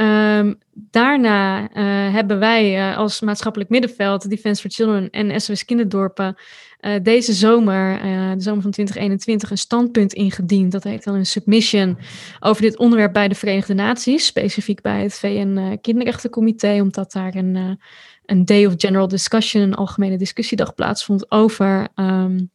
Um, 0.01 0.59
daarna 0.73 1.61
uh, 1.63 1.69
hebben 2.15 2.39
wij 2.39 2.91
uh, 2.91 2.97
als 2.97 3.21
maatschappelijk 3.21 3.71
middenveld, 3.71 4.31
Defense 4.31 4.61
for 4.61 4.71
Children 4.71 5.11
en 5.11 5.41
SOS 5.41 5.65
Kinderdorpen, 5.65 6.37
uh, 6.81 6.95
deze 7.03 7.33
zomer, 7.33 8.03
de 8.37 8.43
zomer 8.43 8.63
van 8.63 8.71
2021, 8.71 9.51
een 9.51 9.59
standpunt 9.59 10.13
ingediend. 10.13 10.73
Dat 10.73 10.85
heet 10.85 11.05
dan 11.05 11.15
een 11.15 11.27
submission 11.27 11.99
over 12.41 12.63
dit 12.63 12.79
onderwerp 12.79 13.13
bij 13.13 13.29
de 13.29 13.35
Verenigde 13.35 13.75
Naties, 13.75 14.27
specifiek 14.27 14.81
bij 14.81 15.03
het 15.03 15.15
VN 15.15 15.79
Kinderrechtencomité, 15.81 16.81
omdat 16.81 17.13
daar 17.13 17.35
een, 17.35 17.79
een 18.27 18.45
Day 18.45 18.67
of 18.67 18.75
General 18.77 19.09
Discussion, 19.09 19.63
een 19.63 19.75
algemene 19.75 20.17
discussiedag 20.17 20.75
plaatsvond 20.75 21.31
over 21.31 21.89
um, 21.95 22.51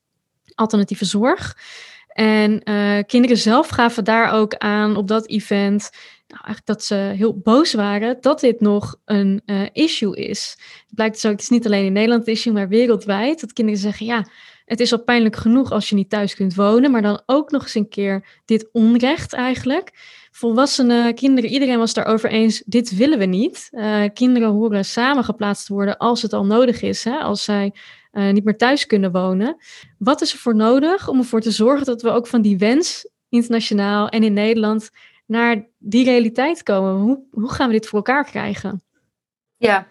alternatieve 0.55 1.05
zorg. 1.05 1.57
En 2.07 2.63
kinderen 3.05 3.37
zelf 3.37 3.67
gaven 3.67 4.03
daar 4.03 4.31
ook 4.31 4.55
aan 4.55 4.95
op 4.95 5.07
dat 5.07 5.27
event 5.27 5.89
nou, 6.29 6.41
eigenlijk 6.43 6.65
dat 6.65 6.83
ze 6.83 6.95
heel 6.95 7.37
boos 7.37 7.73
waren 7.73 8.17
dat 8.21 8.39
dit 8.39 8.59
nog 8.61 8.95
een 9.05 9.41
uh, 9.45 9.61
issue 9.71 10.15
is. 10.15 10.55
Het 10.57 10.95
blijkt 10.95 11.19
zo, 11.19 11.29
het 11.29 11.41
is 11.41 11.49
niet 11.49 11.65
alleen 11.65 11.85
in 11.85 11.93
Nederland 11.93 12.27
een 12.27 12.33
issue, 12.33 12.53
maar 12.53 12.67
wereldwijd. 12.67 13.41
Dat 13.41 13.53
kinderen 13.53 13.79
zeggen, 13.79 14.05
ja, 14.05 14.27
het 14.65 14.79
is 14.79 14.91
al 14.91 15.03
pijnlijk 15.03 15.35
genoeg 15.35 15.71
als 15.71 15.89
je 15.89 15.95
niet 15.95 16.09
thuis 16.09 16.35
kunt 16.35 16.55
wonen, 16.55 16.91
maar 16.91 17.01
dan 17.01 17.21
ook 17.25 17.51
nog 17.51 17.61
eens 17.61 17.75
een 17.75 17.89
keer 17.89 18.41
dit 18.45 18.69
onrecht 18.71 19.33
eigenlijk. 19.33 19.91
Volwassenen, 20.31 21.15
kinderen, 21.15 21.49
iedereen 21.49 21.77
was 21.77 21.93
daarover 21.93 22.29
eens, 22.29 22.63
dit 22.65 22.95
willen 22.95 23.19
we 23.19 23.25
niet. 23.25 23.69
Uh, 23.71 24.03
kinderen 24.13 24.49
horen 24.49 24.85
samen 24.85 25.23
geplaatst 25.23 25.67
worden 25.67 25.97
als 25.97 26.21
het 26.21 26.33
al 26.33 26.45
nodig 26.45 26.81
is, 26.81 27.03
hè, 27.03 27.17
als 27.17 27.43
zij 27.43 27.73
uh, 28.11 28.31
niet 28.31 28.43
meer 28.43 28.57
thuis 28.57 28.85
kunnen 28.85 29.11
wonen. 29.11 29.57
Wat 29.97 30.21
is 30.21 30.33
er 30.33 30.39
voor 30.39 30.55
nodig 30.55 31.07
om 31.07 31.17
ervoor 31.17 31.41
te 31.41 31.51
zorgen 31.51 31.85
dat 31.85 32.01
we 32.01 32.09
ook 32.09 32.27
van 32.27 32.41
die 32.41 32.57
wens, 32.57 33.09
internationaal 33.29 34.09
en 34.09 34.23
in 34.23 34.33
Nederland, 34.33 34.89
naar 35.29 35.65
die 35.77 36.05
realiteit 36.05 36.63
komen? 36.63 36.93
Hoe, 36.93 37.19
hoe 37.31 37.51
gaan 37.51 37.67
we 37.67 37.73
dit 37.73 37.87
voor 37.87 37.97
elkaar 37.97 38.25
krijgen? 38.25 38.81
Ja, 39.57 39.87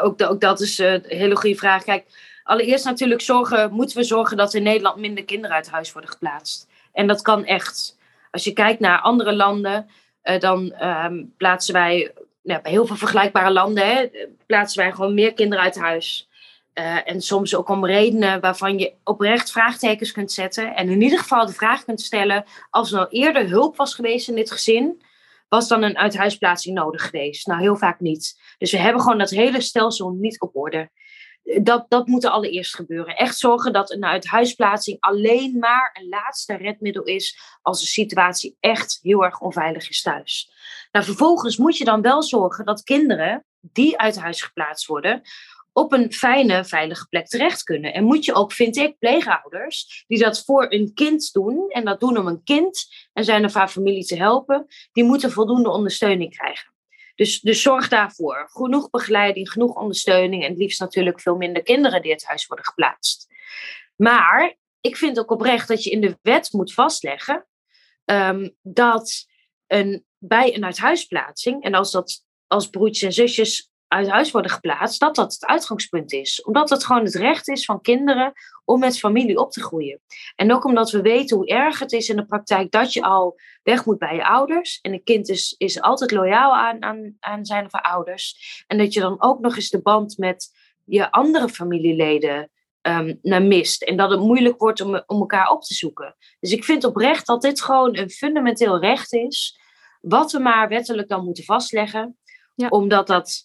ook, 0.00 0.22
ook 0.22 0.40
dat 0.40 0.60
is 0.60 0.78
een 0.78 1.02
hele 1.06 1.36
goede 1.36 1.56
vraag. 1.56 1.84
Kijk, 1.84 2.04
allereerst 2.42 2.84
natuurlijk 2.84 3.20
zorgen, 3.20 3.72
moeten 3.72 3.96
we 3.96 4.04
zorgen 4.04 4.36
dat 4.36 4.54
in 4.54 4.62
Nederland 4.62 4.96
minder 4.96 5.24
kinderen 5.24 5.56
uit 5.56 5.70
huis 5.70 5.92
worden 5.92 6.10
geplaatst. 6.10 6.68
En 6.92 7.06
dat 7.06 7.22
kan 7.22 7.44
echt. 7.44 7.98
Als 8.30 8.44
je 8.44 8.52
kijkt 8.52 8.80
naar 8.80 9.00
andere 9.00 9.34
landen, 9.34 9.88
uh, 10.24 10.38
dan 10.38 10.74
um, 10.82 11.34
plaatsen 11.36 11.74
wij, 11.74 12.12
nou, 12.42 12.62
bij 12.62 12.72
heel 12.72 12.86
veel 12.86 12.96
vergelijkbare 12.96 13.50
landen, 13.50 13.86
hè, 13.86 14.08
plaatsen 14.46 14.82
wij 14.82 14.92
gewoon 14.92 15.14
meer 15.14 15.34
kinderen 15.34 15.64
uit 15.64 15.78
huis. 15.78 16.28
Uh, 16.74 17.08
en 17.08 17.20
soms 17.20 17.54
ook 17.54 17.68
om 17.68 17.86
redenen 17.86 18.40
waarvan 18.40 18.78
je 18.78 18.94
oprecht 19.04 19.50
vraagtekens 19.50 20.12
kunt 20.12 20.32
zetten. 20.32 20.74
En 20.76 20.88
in 20.88 21.02
ieder 21.02 21.18
geval 21.18 21.46
de 21.46 21.52
vraag 21.52 21.84
kunt 21.84 22.00
stellen: 22.00 22.44
als 22.70 22.90
er 22.90 22.96
nou 22.96 23.08
eerder 23.08 23.48
hulp 23.48 23.76
was 23.76 23.94
geweest 23.94 24.28
in 24.28 24.34
dit 24.34 24.50
gezin, 24.50 25.02
was 25.48 25.68
dan 25.68 25.82
een 25.82 25.98
uithuisplaatsing 25.98 26.74
nodig 26.74 27.04
geweest? 27.04 27.46
Nou, 27.46 27.60
heel 27.60 27.76
vaak 27.76 28.00
niet. 28.00 28.40
Dus 28.58 28.70
we 28.70 28.78
hebben 28.78 29.02
gewoon 29.02 29.18
dat 29.18 29.30
hele 29.30 29.60
stelsel 29.60 30.10
niet 30.10 30.40
op 30.40 30.56
orde. 30.56 30.90
Dat, 31.62 31.86
dat 31.88 32.06
moet 32.06 32.24
er 32.24 32.30
allereerst 32.30 32.74
gebeuren. 32.74 33.16
Echt 33.16 33.38
zorgen 33.38 33.72
dat 33.72 33.90
een 33.90 34.04
uithuisplaatsing 34.04 34.96
alleen 35.00 35.58
maar 35.58 35.98
een 36.00 36.08
laatste 36.08 36.54
redmiddel 36.54 37.02
is 37.02 37.38
als 37.62 37.80
de 37.80 37.86
situatie 37.86 38.56
echt 38.60 38.98
heel 39.02 39.24
erg 39.24 39.40
onveilig 39.40 39.88
is 39.88 40.02
thuis. 40.02 40.52
Nou, 40.92 41.04
vervolgens 41.04 41.56
moet 41.56 41.76
je 41.76 41.84
dan 41.84 42.02
wel 42.02 42.22
zorgen 42.22 42.64
dat 42.64 42.82
kinderen 42.82 43.44
die 43.60 43.98
uit 43.98 44.18
huis 44.18 44.42
geplaatst 44.42 44.86
worden, 44.86 45.22
op 45.74 45.92
een 45.92 46.12
fijne, 46.12 46.64
veilige 46.64 47.06
plek 47.08 47.26
terecht 47.26 47.62
kunnen. 47.62 47.92
En 47.94 48.04
moet 48.04 48.24
je 48.24 48.34
ook, 48.34 48.52
vind 48.52 48.76
ik, 48.76 48.98
pleegouders 48.98 50.04
die 50.06 50.18
dat 50.18 50.44
voor 50.44 50.66
een 50.68 50.94
kind 50.94 51.32
doen, 51.32 51.70
en 51.70 51.84
dat 51.84 52.00
doen 52.00 52.18
om 52.18 52.26
een 52.26 52.42
kind 52.42 52.86
en 53.12 53.24
zijn 53.24 53.44
of 53.44 53.54
haar 53.54 53.68
familie 53.68 54.04
te 54.04 54.16
helpen, 54.16 54.66
die 54.92 55.04
moeten 55.04 55.32
voldoende 55.32 55.70
ondersteuning 55.70 56.36
krijgen. 56.36 56.72
Dus, 57.14 57.40
dus 57.40 57.62
zorg 57.62 57.88
daarvoor. 57.88 58.48
Genoeg 58.52 58.90
begeleiding, 58.90 59.50
genoeg 59.50 59.74
ondersteuning 59.74 60.42
en 60.42 60.48
het 60.48 60.58
liefst 60.58 60.80
natuurlijk 60.80 61.20
veel 61.20 61.36
minder 61.36 61.62
kinderen 61.62 62.02
die 62.02 62.12
het 62.12 62.24
huis 62.24 62.46
worden 62.46 62.64
geplaatst. 62.64 63.26
Maar 63.96 64.56
ik 64.80 64.96
vind 64.96 65.18
ook 65.18 65.30
oprecht 65.30 65.68
dat 65.68 65.84
je 65.84 65.90
in 65.90 66.00
de 66.00 66.18
wet 66.22 66.52
moet 66.52 66.72
vastleggen 66.72 67.46
um, 68.04 68.56
dat 68.62 69.26
een, 69.66 70.04
bij 70.18 70.54
een 70.54 70.64
uithuisplaatsing, 70.64 71.62
en 71.62 71.74
als 71.74 71.90
dat 71.90 72.24
als 72.46 72.68
broertjes 72.68 73.02
en 73.02 73.12
zusjes 73.12 73.72
uit 73.94 74.08
huis 74.08 74.30
worden 74.30 74.50
geplaatst, 74.50 75.00
dat 75.00 75.14
dat 75.14 75.32
het 75.32 75.46
uitgangspunt 75.46 76.12
is. 76.12 76.42
Omdat 76.42 76.70
het 76.70 76.84
gewoon 76.84 77.04
het 77.04 77.14
recht 77.14 77.48
is 77.48 77.64
van 77.64 77.80
kinderen 77.80 78.32
om 78.64 78.80
met 78.80 78.98
familie 78.98 79.38
op 79.38 79.50
te 79.50 79.62
groeien. 79.62 80.00
En 80.36 80.52
ook 80.52 80.64
omdat 80.64 80.90
we 80.90 81.00
weten 81.00 81.36
hoe 81.36 81.46
erg 81.46 81.78
het 81.78 81.92
is 81.92 82.08
in 82.08 82.16
de 82.16 82.26
praktijk 82.26 82.70
dat 82.70 82.92
je 82.92 83.02
al 83.02 83.38
weg 83.62 83.84
moet 83.84 83.98
bij 83.98 84.14
je 84.14 84.24
ouders. 84.24 84.78
En 84.82 84.92
een 84.92 85.02
kind 85.02 85.28
is, 85.28 85.54
is 85.58 85.80
altijd 85.80 86.10
loyaal 86.10 86.54
aan, 86.54 86.82
aan, 86.82 87.16
aan 87.20 87.44
zijn 87.44 87.64
of 87.64 87.72
haar 87.72 87.82
ouders. 87.82 88.36
En 88.66 88.78
dat 88.78 88.92
je 88.92 89.00
dan 89.00 89.22
ook 89.22 89.40
nog 89.40 89.56
eens 89.56 89.70
de 89.70 89.82
band 89.82 90.18
met 90.18 90.50
je 90.84 91.10
andere 91.10 91.48
familieleden 91.48 92.50
um, 92.82 93.18
naar 93.22 93.42
mist. 93.42 93.82
En 93.82 93.96
dat 93.96 94.10
het 94.10 94.20
moeilijk 94.20 94.58
wordt 94.60 94.80
om, 94.80 95.02
om 95.06 95.20
elkaar 95.20 95.50
op 95.50 95.62
te 95.62 95.74
zoeken. 95.74 96.16
Dus 96.40 96.52
ik 96.52 96.64
vind 96.64 96.84
oprecht 96.84 97.26
dat 97.26 97.42
dit 97.42 97.62
gewoon 97.62 97.96
een 97.96 98.10
fundamenteel 98.10 98.80
recht 98.80 99.12
is. 99.12 99.58
Wat 100.00 100.32
we 100.32 100.38
maar 100.38 100.68
wettelijk 100.68 101.08
dan 101.08 101.24
moeten 101.24 101.44
vastleggen. 101.44 102.18
Ja. 102.54 102.68
Omdat 102.68 103.06
dat 103.06 103.44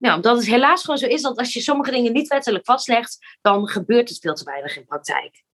nou, 0.00 0.16
omdat 0.16 0.36
het 0.36 0.46
helaas 0.46 0.80
gewoon 0.80 0.98
zo 0.98 1.06
is 1.06 1.22
dat 1.22 1.38
als 1.38 1.52
je 1.52 1.60
sommige 1.60 1.90
dingen 1.90 2.12
niet 2.12 2.28
wettelijk 2.28 2.64
vastlegt, 2.64 3.36
dan 3.40 3.68
gebeurt 3.68 4.08
het 4.08 4.18
veel 4.18 4.34
te 4.34 4.44
weinig 4.44 4.76
in 4.76 4.84
praktijk. 4.84 5.44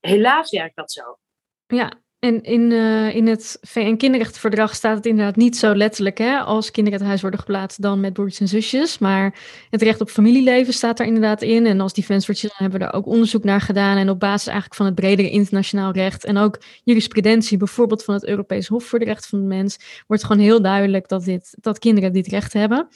Helaas 0.00 0.50
werkt 0.50 0.76
dat 0.76 0.92
zo. 0.92 1.18
Ja, 1.66 2.01
en 2.22 2.42
in, 2.42 2.70
uh, 2.70 3.14
in 3.14 3.26
het 3.26 3.58
VN-kinderrechtenverdrag 3.60 4.74
staat 4.74 4.96
het 4.96 5.06
inderdaad 5.06 5.36
niet 5.36 5.56
zo 5.56 5.74
letterlijk. 5.74 6.18
Hè? 6.18 6.38
Als 6.38 6.70
kinderen 6.70 6.98
uit 6.98 7.08
huis 7.08 7.20
worden 7.20 7.40
geplaatst, 7.40 7.82
dan 7.82 8.00
met 8.00 8.12
broertjes 8.12 8.40
en 8.40 8.48
zusjes. 8.48 8.98
Maar 8.98 9.34
het 9.70 9.82
recht 9.82 10.00
op 10.00 10.10
familieleven 10.10 10.72
staat 10.72 11.00
er 11.00 11.06
inderdaad 11.06 11.42
in. 11.42 11.66
En 11.66 11.80
als 11.80 11.92
Defense 11.92 12.26
for 12.26 12.34
Children 12.34 12.62
hebben 12.62 12.80
we 12.80 12.84
daar 12.86 12.94
ook 12.94 13.06
onderzoek 13.06 13.44
naar 13.44 13.60
gedaan. 13.60 13.96
En 13.96 14.10
op 14.10 14.20
basis 14.20 14.46
eigenlijk 14.46 14.74
van 14.76 14.86
het 14.86 14.94
bredere 14.94 15.30
internationaal 15.30 15.92
recht 15.92 16.24
en 16.24 16.36
ook 16.36 16.58
jurisprudentie, 16.84 17.58
bijvoorbeeld 17.58 18.04
van 18.04 18.14
het 18.14 18.26
Europees 18.26 18.68
Hof 18.68 18.84
voor 18.84 18.98
de 18.98 19.04
Rechten 19.04 19.28
van 19.28 19.40
de 19.40 19.46
Mens, 19.46 19.78
wordt 20.06 20.24
gewoon 20.24 20.42
heel 20.42 20.62
duidelijk 20.62 21.08
dat, 21.08 21.24
dit, 21.24 21.56
dat 21.60 21.78
kinderen 21.78 22.12
dit 22.12 22.26
recht 22.26 22.52
hebben. 22.52 22.88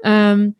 Um, 0.00 0.56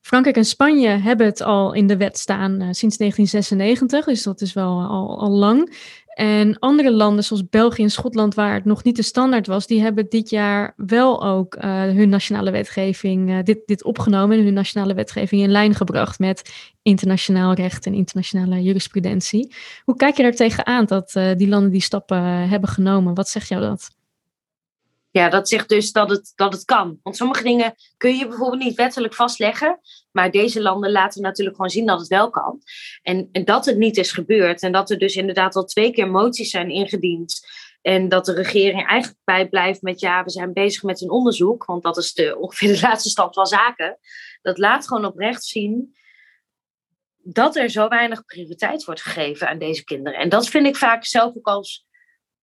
Frankrijk 0.00 0.36
en 0.36 0.44
Spanje 0.44 0.88
hebben 0.88 1.26
het 1.26 1.42
al 1.42 1.72
in 1.72 1.86
de 1.86 1.96
wet 1.96 2.18
staan 2.18 2.52
uh, 2.52 2.68
sinds 2.70 2.96
1996, 2.96 4.04
dus 4.04 4.22
dat 4.22 4.40
is 4.40 4.52
wel 4.52 4.80
al, 4.80 5.20
al 5.20 5.30
lang. 5.30 5.74
En 6.16 6.58
andere 6.58 6.92
landen 6.92 7.24
zoals 7.24 7.48
België 7.48 7.82
en 7.82 7.90
Schotland, 7.90 8.34
waar 8.34 8.54
het 8.54 8.64
nog 8.64 8.84
niet 8.84 8.96
de 8.96 9.02
standaard 9.02 9.46
was, 9.46 9.66
die 9.66 9.80
hebben 9.80 10.06
dit 10.08 10.30
jaar 10.30 10.74
wel 10.76 11.24
ook 11.24 11.56
uh, 11.56 11.62
hun 11.82 12.08
nationale 12.08 12.50
wetgeving, 12.50 13.30
uh, 13.30 13.38
dit, 13.42 13.58
dit 13.66 13.84
opgenomen 13.84 14.38
en 14.38 14.44
hun 14.44 14.54
nationale 14.54 14.94
wetgeving 14.94 15.42
in 15.42 15.50
lijn 15.50 15.74
gebracht 15.74 16.18
met 16.18 16.72
internationaal 16.82 17.54
recht 17.54 17.86
en 17.86 17.94
internationale 17.94 18.62
jurisprudentie. 18.62 19.54
Hoe 19.84 19.96
kijk 19.96 20.16
je 20.16 20.22
daar 20.22 20.32
tegenaan 20.32 20.84
dat 20.84 21.14
uh, 21.14 21.34
die 21.34 21.48
landen 21.48 21.70
die 21.70 21.80
stappen 21.80 22.48
hebben 22.48 22.68
genomen? 22.68 23.14
Wat 23.14 23.28
zegt 23.28 23.48
jou 23.48 23.60
dat? 23.62 23.95
Ja, 25.16 25.28
dat 25.28 25.48
zegt 25.48 25.68
dus 25.68 25.92
dat 25.92 26.10
het, 26.10 26.32
dat 26.34 26.52
het 26.52 26.64
kan. 26.64 26.98
Want 27.02 27.16
sommige 27.16 27.42
dingen 27.42 27.74
kun 27.96 28.16
je 28.16 28.28
bijvoorbeeld 28.28 28.62
niet 28.62 28.74
wettelijk 28.74 29.14
vastleggen. 29.14 29.80
Maar 30.12 30.30
deze 30.30 30.62
landen 30.62 30.90
laten 30.90 31.22
natuurlijk 31.22 31.56
gewoon 31.56 31.70
zien 31.70 31.86
dat 31.86 31.98
het 31.98 32.08
wel 32.08 32.30
kan. 32.30 32.60
En, 33.02 33.28
en 33.32 33.44
dat 33.44 33.64
het 33.64 33.76
niet 33.76 33.96
is 33.96 34.12
gebeurd. 34.12 34.62
En 34.62 34.72
dat 34.72 34.90
er 34.90 34.98
dus 34.98 35.16
inderdaad 35.16 35.54
al 35.54 35.64
twee 35.64 35.92
keer 35.92 36.10
moties 36.10 36.50
zijn 36.50 36.70
ingediend. 36.70 37.46
En 37.82 38.08
dat 38.08 38.24
de 38.24 38.32
regering 38.32 38.86
eigenlijk 38.86 39.20
bij 39.24 39.48
blijft 39.48 39.82
met 39.82 40.00
ja, 40.00 40.24
we 40.24 40.30
zijn 40.30 40.52
bezig 40.52 40.82
met 40.82 41.00
een 41.00 41.10
onderzoek. 41.10 41.64
Want 41.64 41.82
dat 41.82 41.96
is 41.96 42.12
de, 42.12 42.36
ongeveer 42.40 42.74
de 42.74 42.80
laatste 42.80 43.08
stap 43.08 43.34
van 43.34 43.46
zaken. 43.46 43.98
Dat 44.42 44.58
laat 44.58 44.88
gewoon 44.88 45.04
oprecht 45.04 45.44
zien 45.44 45.96
dat 47.16 47.56
er 47.56 47.70
zo 47.70 47.88
weinig 47.88 48.24
prioriteit 48.24 48.84
wordt 48.84 49.02
gegeven 49.02 49.48
aan 49.48 49.58
deze 49.58 49.84
kinderen. 49.84 50.18
En 50.18 50.28
dat 50.28 50.48
vind 50.48 50.66
ik 50.66 50.76
vaak 50.76 51.04
zelf 51.04 51.36
ook 51.36 51.46
als 51.46 51.86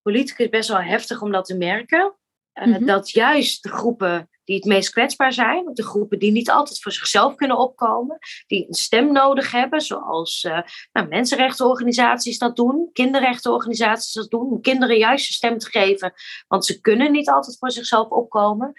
politicus 0.01 0.49
best 0.49 0.69
wel 0.69 0.81
heftig 0.81 1.21
om 1.21 1.31
dat 1.31 1.45
te 1.45 1.57
merken. 1.57 2.17
Uh, 2.53 2.65
mm-hmm. 2.65 2.85
Dat 2.85 3.09
juist 3.09 3.63
de 3.63 3.69
groepen 3.69 4.29
die 4.43 4.55
het 4.55 4.65
meest 4.65 4.89
kwetsbaar 4.89 5.33
zijn, 5.33 5.69
de 5.73 5.83
groepen 5.83 6.19
die 6.19 6.31
niet 6.31 6.49
altijd 6.49 6.81
voor 6.81 6.91
zichzelf 6.91 7.35
kunnen 7.35 7.57
opkomen, 7.57 8.17
die 8.47 8.67
een 8.67 8.73
stem 8.73 9.11
nodig 9.11 9.51
hebben, 9.51 9.81
zoals 9.81 10.43
uh, 10.43 10.59
nou, 10.91 11.07
mensenrechtenorganisaties 11.07 12.37
dat 12.37 12.55
doen, 12.55 12.89
kinderrechtenorganisaties 12.93 14.13
dat 14.13 14.29
doen, 14.29 14.51
om 14.51 14.61
kinderen 14.61 14.97
juist 14.97 15.27
een 15.27 15.33
stem 15.33 15.57
te 15.57 15.69
geven, 15.69 16.13
want 16.47 16.65
ze 16.65 16.81
kunnen 16.81 17.11
niet 17.11 17.29
altijd 17.29 17.57
voor 17.57 17.71
zichzelf 17.71 18.09
opkomen. 18.09 18.73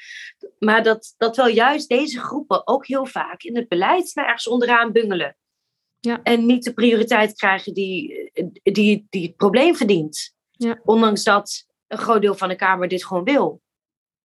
Maar 0.59 0.83
dat, 0.83 1.15
dat 1.17 1.37
wel 1.37 1.49
juist 1.49 1.89
deze 1.89 2.21
groepen 2.21 2.67
ook 2.67 2.87
heel 2.87 3.07
vaak 3.07 3.43
in 3.43 3.57
het 3.57 3.69
beleid 3.69 4.11
naar 4.15 4.27
ergens 4.27 4.49
onderaan 4.49 4.93
bungelen. 4.93 5.37
Ja. 6.01 6.21
En 6.23 6.47
niet 6.47 6.65
de 6.65 6.75
prioriteit 6.75 7.35
krijgen 7.35 7.75
die, 7.75 8.31
die, 8.63 9.07
die 9.11 9.27
het 9.27 9.37
probleem 9.37 9.77
verdient. 9.77 10.35
Ja. 10.51 10.81
Ondanks 10.85 11.25
dat 11.25 11.67
een 11.87 11.99
groot 11.99 12.21
deel 12.21 12.35
van 12.35 12.49
de 12.49 12.57
Kamer 12.57 12.89
dit 12.89 13.05
gewoon 13.05 13.25
wil. 13.25 13.63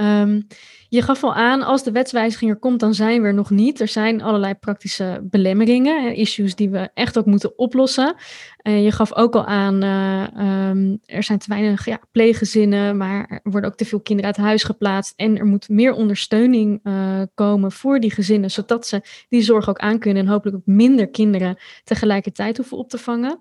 Um, 0.00 0.46
je 0.88 1.02
gaf 1.02 1.24
al 1.24 1.34
aan, 1.34 1.62
als 1.62 1.82
de 1.82 1.92
wetswijziging 1.92 2.50
er 2.50 2.56
komt, 2.56 2.80
dan 2.80 2.94
zijn 2.94 3.22
we 3.22 3.26
er 3.26 3.34
nog 3.34 3.50
niet. 3.50 3.80
Er 3.80 3.88
zijn 3.88 4.22
allerlei 4.22 4.54
praktische 4.54 5.20
belemmeringen, 5.22 6.14
issues 6.14 6.54
die 6.54 6.70
we 6.70 6.90
echt 6.94 7.18
ook 7.18 7.26
moeten 7.26 7.58
oplossen. 7.58 8.14
Je 8.62 8.92
gaf 8.92 9.14
ook 9.14 9.34
al 9.34 9.46
aan, 9.46 9.84
uh, 9.84 10.68
um, 10.70 10.98
er 11.04 11.22
zijn 11.22 11.38
te 11.38 11.48
weinig 11.48 11.84
ja, 11.84 12.00
pleeggezinnen, 12.12 12.96
maar 12.96 13.40
er 13.44 13.50
worden 13.50 13.70
ook 13.70 13.76
te 13.76 13.84
veel 13.84 14.00
kinderen 14.00 14.34
uit 14.34 14.44
huis 14.44 14.62
geplaatst. 14.62 15.12
En 15.16 15.38
er 15.38 15.44
moet 15.44 15.68
meer 15.68 15.92
ondersteuning 15.92 16.80
uh, 16.82 17.22
komen 17.34 17.72
voor 17.72 18.00
die 18.00 18.10
gezinnen, 18.10 18.50
zodat 18.50 18.86
ze 18.86 19.02
die 19.28 19.42
zorg 19.42 19.68
ook 19.68 19.78
aan 19.78 19.98
kunnen 19.98 20.22
en 20.22 20.30
hopelijk 20.30 20.56
ook 20.56 20.66
minder 20.66 21.08
kinderen 21.08 21.56
tegelijkertijd 21.84 22.56
hoeven 22.56 22.76
op 22.76 22.90
te 22.90 22.98
vangen. 22.98 23.38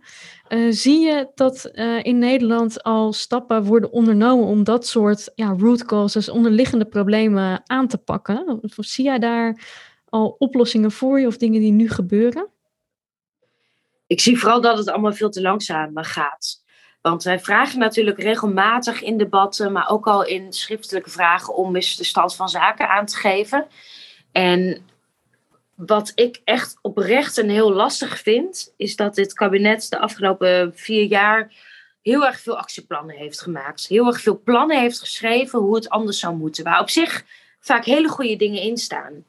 zie 0.69 0.99
je 0.99 1.27
dat 1.35 1.71
in 2.01 2.17
Nederland 2.17 2.83
al 2.83 3.13
stappen 3.13 3.63
worden 3.63 3.91
ondernomen 3.91 4.45
om 4.45 4.63
dat 4.63 4.87
soort 4.87 5.31
ja, 5.35 5.55
root 5.57 5.85
causes, 5.85 6.29
onderliggende 6.47 6.85
problemen 6.85 7.61
aan 7.65 7.87
te 7.87 7.97
pakken? 7.97 8.59
Zie 8.75 9.05
jij 9.05 9.19
daar 9.19 9.61
al 10.09 10.35
oplossingen 10.39 10.91
voor 10.91 11.19
je 11.19 11.27
of 11.27 11.37
dingen 11.37 11.61
die 11.61 11.71
nu 11.71 11.89
gebeuren? 11.89 12.47
Ik 14.07 14.21
zie 14.21 14.39
vooral 14.39 14.61
dat 14.61 14.77
het 14.77 14.89
allemaal 14.89 15.13
veel 15.13 15.29
te 15.29 15.41
langzaam 15.41 15.91
gaat. 16.03 16.63
Want 17.01 17.23
wij 17.23 17.39
vragen 17.39 17.79
natuurlijk 17.79 18.19
regelmatig 18.19 19.01
in 19.01 19.17
debatten, 19.17 19.71
maar 19.71 19.89
ook 19.89 20.07
al 20.07 20.25
in 20.25 20.53
schriftelijke 20.53 21.09
vragen 21.09 21.55
om 21.55 21.73
de 21.73 21.81
stand 21.81 22.35
van 22.35 22.49
zaken 22.49 22.89
aan 22.89 23.05
te 23.05 23.15
geven. 23.15 23.67
En 24.31 24.85
wat 25.75 26.11
ik 26.15 26.41
echt 26.43 26.77
oprecht 26.81 27.37
en 27.37 27.49
heel 27.49 27.71
lastig 27.71 28.19
vind, 28.19 28.73
is 28.77 28.95
dat 28.95 29.15
dit 29.15 29.33
kabinet 29.33 29.89
de 29.89 29.99
afgelopen 29.99 30.71
vier 30.75 31.05
jaar 31.05 31.53
heel 32.07 32.25
erg 32.25 32.39
veel 32.39 32.57
actieplannen 32.57 33.15
heeft 33.15 33.41
gemaakt. 33.41 33.87
Heel 33.87 34.05
erg 34.05 34.21
veel 34.21 34.41
plannen 34.41 34.79
heeft 34.79 34.99
geschreven 34.99 35.59
hoe 35.59 35.75
het 35.75 35.89
anders 35.89 36.19
zou 36.19 36.35
moeten. 36.35 36.63
Waar 36.63 36.79
op 36.79 36.89
zich 36.89 37.25
vaak 37.59 37.85
hele 37.85 38.07
goede 38.07 38.35
dingen 38.35 38.61
in 38.61 38.77
staan. 38.77 39.25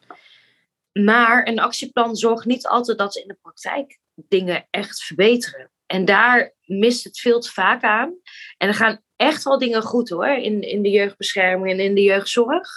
Maar 0.93 1.47
een 1.47 1.59
actieplan 1.59 2.17
zorgt 2.17 2.45
niet 2.45 2.67
altijd 2.67 2.99
dat 2.99 3.13
ze 3.13 3.23
in 3.23 3.29
de 3.29 3.39
praktijk 3.43 3.99
dingen 4.15 4.67
echt 4.71 5.03
verbeteren. 5.03 5.71
En 5.87 6.05
daar 6.05 6.55
mist 6.65 7.05
het 7.05 7.19
veel 7.19 7.41
te 7.41 7.51
vaak 7.51 7.83
aan. 7.83 8.15
En 8.57 8.69
er 8.69 8.75
gaan 8.75 9.03
echt 9.17 9.45
wel 9.45 9.59
dingen 9.59 9.83
goed 9.83 10.09
hoor, 10.09 10.37
in, 10.37 10.63
in 10.63 10.83
de 10.83 10.91
jeugdbescherming 10.91 11.71
en 11.71 11.85
in 11.85 11.95
de 11.95 12.03
jeugdzorg. 12.03 12.69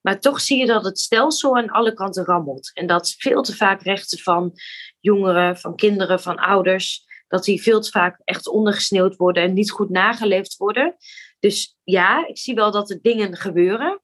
Maar 0.00 0.20
toch 0.20 0.40
zie 0.40 0.58
je 0.58 0.66
dat 0.66 0.84
het 0.84 0.98
stelsel 0.98 1.56
aan 1.56 1.70
alle 1.70 1.94
kanten 1.94 2.24
rammelt. 2.24 2.70
En 2.74 2.86
dat 2.86 3.14
veel 3.18 3.42
te 3.42 3.56
vaak 3.56 3.82
rechten 3.82 4.18
van 4.18 4.52
jongeren, 5.00 5.56
van 5.56 5.76
kinderen, 5.76 6.20
van 6.20 6.36
ouders, 6.36 7.03
dat 7.28 7.44
die 7.44 7.62
veel 7.62 7.80
te 7.80 7.90
vaak 7.90 8.20
echt 8.24 8.48
ondergesneeuwd 8.48 9.16
worden 9.16 9.42
en 9.42 9.52
niet 9.52 9.70
goed 9.70 9.90
nageleefd 9.90 10.56
worden. 10.56 10.96
Dus 11.38 11.76
ja, 11.84 12.26
ik 12.26 12.38
zie 12.38 12.54
wel 12.54 12.70
dat 12.70 12.90
er 12.90 12.98
dingen 13.02 13.36
gebeuren. 13.36 14.02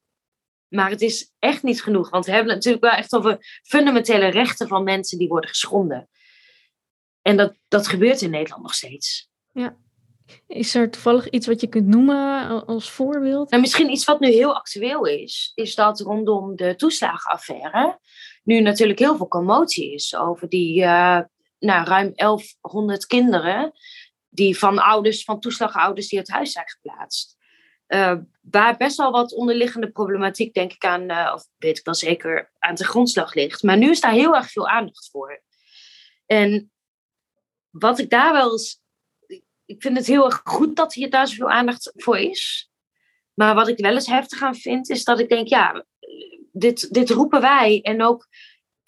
Maar 0.68 0.90
het 0.90 1.00
is 1.00 1.32
echt 1.38 1.62
niet 1.62 1.82
genoeg. 1.82 2.10
Want 2.10 2.24
we 2.24 2.32
hebben 2.32 2.48
het 2.48 2.64
natuurlijk 2.64 2.84
wel 2.84 3.02
echt 3.02 3.14
over 3.14 3.60
fundamentele 3.62 4.26
rechten 4.26 4.68
van 4.68 4.84
mensen 4.84 5.18
die 5.18 5.28
worden 5.28 5.50
geschonden. 5.50 6.08
En 7.22 7.36
dat, 7.36 7.56
dat 7.68 7.88
gebeurt 7.88 8.20
in 8.20 8.30
Nederland 8.30 8.62
nog 8.62 8.74
steeds. 8.74 9.28
Ja. 9.52 9.76
Is 10.46 10.74
er 10.74 10.90
toevallig 10.90 11.30
iets 11.30 11.46
wat 11.46 11.60
je 11.60 11.66
kunt 11.66 11.86
noemen 11.86 12.66
als 12.66 12.90
voorbeeld? 12.90 13.50
Nou, 13.50 13.62
misschien 13.62 13.90
iets 13.90 14.04
wat 14.04 14.20
nu 14.20 14.28
heel 14.28 14.54
actueel 14.54 15.04
is, 15.04 15.52
is 15.54 15.74
dat 15.74 16.00
rondom 16.00 16.56
de 16.56 16.74
toeslagenaffaire 16.74 17.98
nu 18.42 18.60
natuurlijk 18.60 18.98
heel 18.98 19.16
veel 19.16 19.28
commotie 19.28 19.94
is 19.94 20.16
over 20.16 20.48
die 20.48 20.82
uh, 20.82 21.20
nou, 21.60 21.84
ruim 21.84 22.12
1100 22.14 23.06
kinderen 23.06 23.72
die 24.28 24.58
van 24.58 24.78
ouders, 24.78 25.24
van 25.24 25.40
toeslagenouders 25.40 26.08
die 26.08 26.18
uit 26.18 26.28
huis 26.28 26.52
zijn 26.52 26.68
geplaatst. 26.68 27.38
Uh, 27.88 28.16
waar 28.40 28.76
best 28.76 28.96
wel 28.96 29.10
wat 29.10 29.34
onderliggende 29.34 29.90
problematiek, 29.90 30.54
denk 30.54 30.72
ik 30.72 30.84
aan, 30.84 31.10
uh, 31.10 31.32
of 31.34 31.46
weet 31.56 31.78
ik 31.78 31.84
wel 31.84 31.94
zeker, 31.94 32.52
aan 32.58 32.74
de 32.74 32.84
grondslag 32.84 33.34
ligt. 33.34 33.62
Maar 33.62 33.76
nu 33.76 33.90
is 33.90 34.00
daar 34.00 34.12
heel 34.12 34.36
erg 34.36 34.50
veel 34.50 34.68
aandacht 34.68 35.08
voor. 35.10 35.42
En 36.26 36.72
wat 37.70 37.98
ik 37.98 38.10
daar 38.10 38.32
wel 38.32 38.52
eens. 38.52 38.80
Ik 39.64 39.82
vind 39.82 39.96
het 39.96 40.06
heel 40.06 40.24
erg 40.24 40.40
goed 40.44 40.76
dat 40.76 40.94
hier 40.94 41.10
daar 41.10 41.28
zoveel 41.28 41.50
aandacht 41.50 41.92
voor 41.94 42.18
is. 42.18 42.70
Maar 43.34 43.54
wat 43.54 43.68
ik 43.68 43.78
wel 43.78 43.94
eens 43.94 44.06
heftig 44.06 44.42
aan 44.42 44.54
vind, 44.54 44.90
is 44.90 45.04
dat 45.04 45.18
ik 45.18 45.28
denk, 45.28 45.48
ja, 45.48 45.84
dit, 46.52 46.92
dit 46.94 47.10
roepen 47.10 47.40
wij 47.40 47.80
en 47.82 48.02
ook 48.02 48.28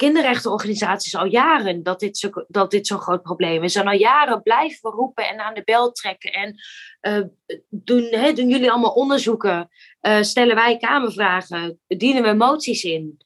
kinderrechtenorganisaties 0.02 1.16
al 1.16 1.26
jaren 1.26 1.82
dat 1.82 2.00
dit, 2.00 2.18
zo, 2.18 2.30
dat 2.48 2.70
dit 2.70 2.86
zo'n 2.86 3.00
groot 3.00 3.22
probleem 3.22 3.62
is. 3.62 3.74
En 3.74 3.86
al 3.86 3.98
jaren 3.98 4.42
blijven 4.42 4.90
we 4.90 4.96
roepen 4.96 5.28
en 5.28 5.40
aan 5.40 5.54
de 5.54 5.62
bel 5.64 5.92
trekken. 5.92 6.32
En 6.32 6.54
uh, 7.00 7.26
doen, 7.68 8.02
hè, 8.02 8.32
doen 8.32 8.48
jullie 8.48 8.70
allemaal 8.70 8.92
onderzoeken? 8.92 9.68
Uh, 10.00 10.22
stellen 10.22 10.54
wij 10.54 10.76
kamervragen? 10.76 11.80
Dienen 11.86 12.22
we 12.22 12.32
moties 12.32 12.84
in? 12.84 13.20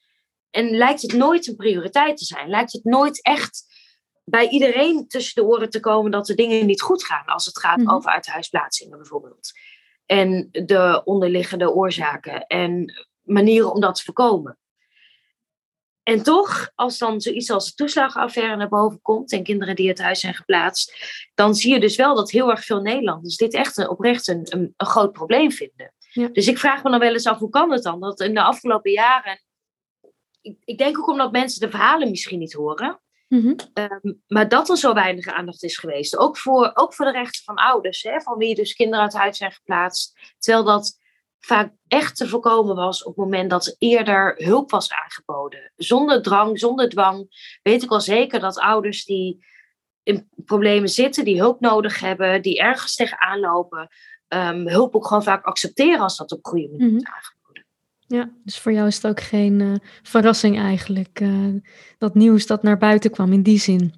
En 0.50 0.71
lijkt 0.71 1.02
het 1.02 1.12
nooit 1.12 1.47
een 1.47 1.56
prioriteit 1.56 2.16
te 2.16 2.25
zijn? 2.25 2.49
Lijkt 2.49 2.73
het 2.73 2.85
nooit 2.85 3.23
echt 3.23 3.64
bij 4.25 4.49
iedereen 4.49 5.09
tussen 5.09 5.42
de 5.42 5.49
oren 5.49 5.71
te 5.71 5.80
komen 5.80 6.11
dat 6.11 6.26
de 6.26 6.35
dingen 6.35 6.66
niet 6.66 6.83
goed 6.83 7.04
gaan 7.04 7.25
als 7.25 7.47
het 7.47 7.59
gaat 7.59 7.76
mm 7.76 7.87
-hmm. 7.87 7.95
over 7.95 8.11
uithuisplaatsingen 8.11 8.99
bijvoorbeeld. 8.99 9.52
En 10.06 10.49
de 10.50 11.02
onderliggende 11.04 11.73
oorzaken 11.73 12.47
en 12.47 12.92
manieren 13.23 13.73
om 13.73 13.80
dat 13.80 13.95
te 13.95 14.04
voorkomen. 14.04 14.59
En 16.07 16.23
toch, 16.23 16.71
als 16.75 16.99
dan 16.99 17.21
zoiets 17.21 17.51
als 17.51 17.67
de 17.67 17.75
toeslagenaffaire 17.75 18.57
naar 18.57 18.69
boven 18.69 19.03
komt 19.03 19.33
en 19.33 19.43
kinderen 19.43 19.77
die 19.77 19.89
uit 19.89 19.99
huis 19.99 20.21
zijn 20.21 20.35
geplaatst, 20.35 20.97
dan 21.35 21.55
zie 21.55 21.73
je 21.73 21.81
dus 21.81 21.97
wel 21.97 22.15
dat 22.15 22.31
heel 22.31 22.50
erg 22.50 22.65
veel 22.65 22.80
Nederlanders 22.80 23.37
dit 23.37 23.54
echt 23.54 23.76
een, 23.76 23.89
oprecht 23.89 24.28
een, 24.28 24.47
een, 24.49 24.75
een 24.76 24.87
groot 24.87 25.13
probleem 25.13 25.50
vinden. 25.52 25.95
Ja. 26.13 26.28
Dus 26.28 26.49
ik 26.49 26.59
vraag 26.59 26.83
me 26.83 26.91
dan 26.91 26.99
wel 26.99 27.13
eens 27.13 27.26
af, 27.26 27.39
hoe 27.39 27.49
kan 27.49 27.73
het 27.73 27.83
dan? 27.83 28.00
Dat 28.00 28.21
in 28.21 28.35
de 28.35 28.43
afgelopen 28.43 28.91
jaren, 28.91 29.43
ik, 30.41 30.57
ik 30.65 30.78
denk 30.78 30.99
ook 30.99 31.09
omdat 31.09 31.33
mensen 31.33 31.61
de 31.61 31.71
verhalen 31.71 32.11
misschien 32.11 32.39
niet 32.39 32.52
horen, 32.52 33.00
Mm 33.28 33.41
-hmm. 33.41 33.57
um, 34.02 34.23
maar 34.26 34.49
dat 34.49 34.69
er 34.69 34.76
zo 34.76 34.95
weinig 34.95 35.26
aandacht 35.26 35.63
is 35.63 35.78
geweest. 35.78 36.17
Ook 36.17 36.39
voor, 36.39 36.71
ook 36.75 36.95
voor 36.95 37.04
de 37.04 37.13
rechten 37.13 37.45
van 37.45 37.54
ouders, 37.54 38.02
hè, 38.02 38.21
van 38.21 38.39
wie 38.39 38.54
dus 38.54 38.75
kinderen 38.75 39.04
uit 39.04 39.15
huis 39.15 39.37
zijn 39.37 39.52
geplaatst. 39.52 40.35
Terwijl 40.39 40.65
dat 40.65 40.99
vaak 41.41 41.73
echt 41.89 42.17
te 42.17 42.29
voorkomen 42.29 42.77
was 42.77 43.03
op 43.03 43.17
het 43.17 43.25
moment 43.25 43.51
dat 43.51 43.67
er 43.67 43.75
eerder 43.79 44.35
hulp 44.37 44.71
was 44.71 44.93
aangeboden. 44.93 45.73
Zonder 45.77 46.23
drang, 46.23 46.59
zonder 46.59 46.89
dwang, 46.89 47.27
weet 47.63 47.83
ik 47.83 47.89
wel 47.89 48.01
zeker 48.01 48.41
dat 48.41 48.59
ouders 48.59 49.05
die 49.05 49.45
in 50.03 50.29
problemen 50.45 50.89
zitten, 50.89 51.25
die 51.25 51.39
hulp 51.39 51.61
nodig 51.61 52.01
hebben, 52.01 52.43
die 52.43 52.59
ergens 52.59 52.95
tegenaan 52.95 53.41
lopen, 53.41 53.89
um, 54.29 54.69
hulp 54.69 54.95
ook 54.95 55.07
gewoon 55.07 55.23
vaak 55.23 55.45
accepteren 55.45 56.01
als 56.01 56.17
dat 56.17 56.33
op 56.33 56.47
goede 56.47 56.69
manier 56.69 56.87
mm 56.87 56.97
-hmm. 56.97 57.07
aangeboden. 57.07 57.67
Ja, 58.07 58.31
dus 58.45 58.59
voor 58.59 58.73
jou 58.73 58.87
is 58.87 58.95
het 58.95 59.07
ook 59.07 59.21
geen 59.21 59.61
uh, 59.61 59.75
verrassing 60.03 60.59
eigenlijk, 60.59 61.21
uh, 61.21 61.61
dat 61.99 62.15
nieuws 62.15 62.47
dat 62.47 62.63
naar 62.63 62.79
buiten 62.79 63.11
kwam 63.11 63.33
in 63.33 63.43
die 63.43 63.59
zin. 63.59 63.95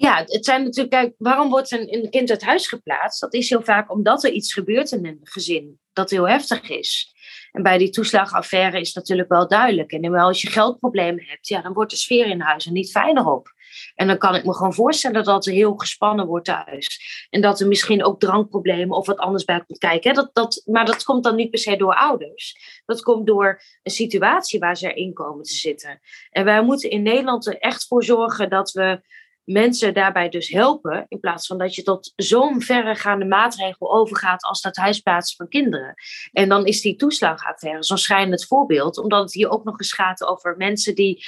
Ja, 0.00 0.22
het 0.26 0.44
zijn 0.44 0.62
natuurlijk, 0.62 0.90
kijk, 0.90 1.14
waarom 1.18 1.48
wordt 1.48 1.70
een, 1.70 1.94
een 1.94 2.10
kind 2.10 2.30
uit 2.30 2.44
huis 2.44 2.66
geplaatst? 2.66 3.20
Dat 3.20 3.34
is 3.34 3.48
heel 3.48 3.62
vaak 3.62 3.90
omdat 3.90 4.24
er 4.24 4.30
iets 4.30 4.52
gebeurt 4.52 4.92
in 4.92 5.06
een 5.06 5.20
gezin 5.22 5.80
dat 5.92 6.10
heel 6.10 6.28
heftig 6.28 6.68
is. 6.68 7.14
En 7.52 7.62
bij 7.62 7.78
die 7.78 7.90
toeslagaffaire 7.90 8.80
is 8.80 8.92
natuurlijk 8.92 9.28
wel 9.28 9.48
duidelijk. 9.48 9.92
En 9.92 10.14
als 10.14 10.42
je 10.42 10.50
geldproblemen 10.50 11.24
hebt, 11.24 11.48
ja, 11.48 11.62
dan 11.62 11.72
wordt 11.72 11.90
de 11.90 11.96
sfeer 11.96 12.26
in 12.26 12.40
huis 12.40 12.66
er 12.66 12.72
niet 12.72 12.90
fijner 12.90 13.26
op. 13.26 13.52
En 13.94 14.06
dan 14.06 14.18
kan 14.18 14.34
ik 14.34 14.44
me 14.44 14.54
gewoon 14.54 14.74
voorstellen 14.74 15.24
dat 15.24 15.46
er 15.46 15.52
heel 15.52 15.74
gespannen 15.76 16.26
wordt 16.26 16.44
thuis. 16.44 17.26
En 17.30 17.40
dat 17.40 17.60
er 17.60 17.68
misschien 17.68 18.04
ook 18.04 18.20
drankproblemen 18.20 18.96
of 18.96 19.06
wat 19.06 19.18
anders 19.18 19.44
bij 19.44 19.64
komt 19.66 19.78
kijken. 19.78 20.14
Dat, 20.14 20.30
dat, 20.32 20.62
maar 20.64 20.84
dat 20.84 21.04
komt 21.04 21.24
dan 21.24 21.36
niet 21.36 21.50
per 21.50 21.58
se 21.58 21.76
door 21.76 21.94
ouders. 21.94 22.56
Dat 22.86 23.02
komt 23.02 23.26
door 23.26 23.62
een 23.82 23.92
situatie 23.92 24.58
waar 24.58 24.76
ze 24.76 24.92
erin 24.92 25.12
komen 25.12 25.42
te 25.42 25.54
zitten. 25.54 26.00
En 26.30 26.44
wij 26.44 26.62
moeten 26.62 26.90
in 26.90 27.02
Nederland 27.02 27.46
er 27.46 27.58
echt 27.58 27.86
voor 27.86 28.04
zorgen 28.04 28.50
dat 28.50 28.70
we 28.70 29.00
mensen 29.48 29.94
daarbij 29.94 30.28
dus 30.28 30.48
helpen. 30.48 31.04
In 31.08 31.20
plaats 31.20 31.46
van 31.46 31.58
dat 31.58 31.74
je 31.74 31.82
tot 31.82 32.12
zo'n 32.16 32.62
verregaande 32.62 33.24
maatregel 33.24 33.92
overgaat 33.92 34.42
als 34.42 34.60
dat 34.60 34.76
huisplaatsen 34.76 35.36
van 35.36 35.48
kinderen. 35.48 35.94
En 36.32 36.48
dan 36.48 36.66
is 36.66 36.80
die 36.80 36.96
toeslagaffaire 36.96 37.84
zo'n 37.84 37.98
schrijnend 37.98 38.46
voorbeeld. 38.46 38.98
Omdat 38.98 39.22
het 39.22 39.32
hier 39.32 39.50
ook 39.50 39.64
nog 39.64 39.78
eens 39.78 39.92
gaat 39.92 40.24
over 40.24 40.56
mensen 40.56 40.94
die 40.94 41.24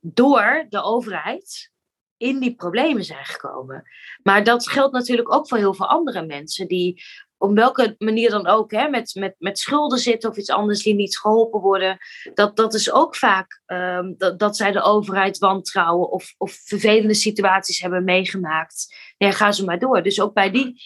door 0.00 0.66
de 0.68 0.82
overheid 0.82 1.72
in 2.16 2.38
die 2.38 2.54
problemen 2.54 3.04
zijn 3.04 3.24
gekomen. 3.24 3.84
Maar 4.22 4.44
dat 4.44 4.68
geldt 4.68 4.92
natuurlijk 4.92 5.34
ook 5.34 5.48
voor 5.48 5.58
heel 5.58 5.74
veel 5.74 5.88
andere 5.88 6.26
mensen 6.26 6.68
die 6.68 7.02
op 7.44 7.54
welke 7.54 7.94
manier 7.98 8.30
dan 8.30 8.46
ook, 8.46 8.70
hè, 8.70 8.88
met, 8.88 9.14
met, 9.14 9.34
met 9.38 9.58
schulden 9.58 9.98
zitten 9.98 10.30
of 10.30 10.36
iets 10.36 10.50
anders 10.50 10.82
die 10.82 10.94
niet 10.94 11.18
geholpen 11.18 11.60
worden. 11.60 11.98
Dat, 12.34 12.56
dat 12.56 12.74
is 12.74 12.92
ook 12.92 13.16
vaak 13.16 13.62
um, 13.66 14.14
dat, 14.18 14.38
dat 14.38 14.56
zij 14.56 14.72
de 14.72 14.82
overheid 14.82 15.38
wantrouwen 15.38 16.10
of, 16.10 16.34
of 16.38 16.52
vervelende 16.52 17.14
situaties 17.14 17.80
hebben 17.80 18.04
meegemaakt. 18.04 18.96
Ja, 19.16 19.30
ga 19.30 19.52
ze 19.52 19.64
maar 19.64 19.78
door. 19.78 20.02
Dus 20.02 20.20
ook 20.20 20.34
bij 20.34 20.50
die, 20.50 20.82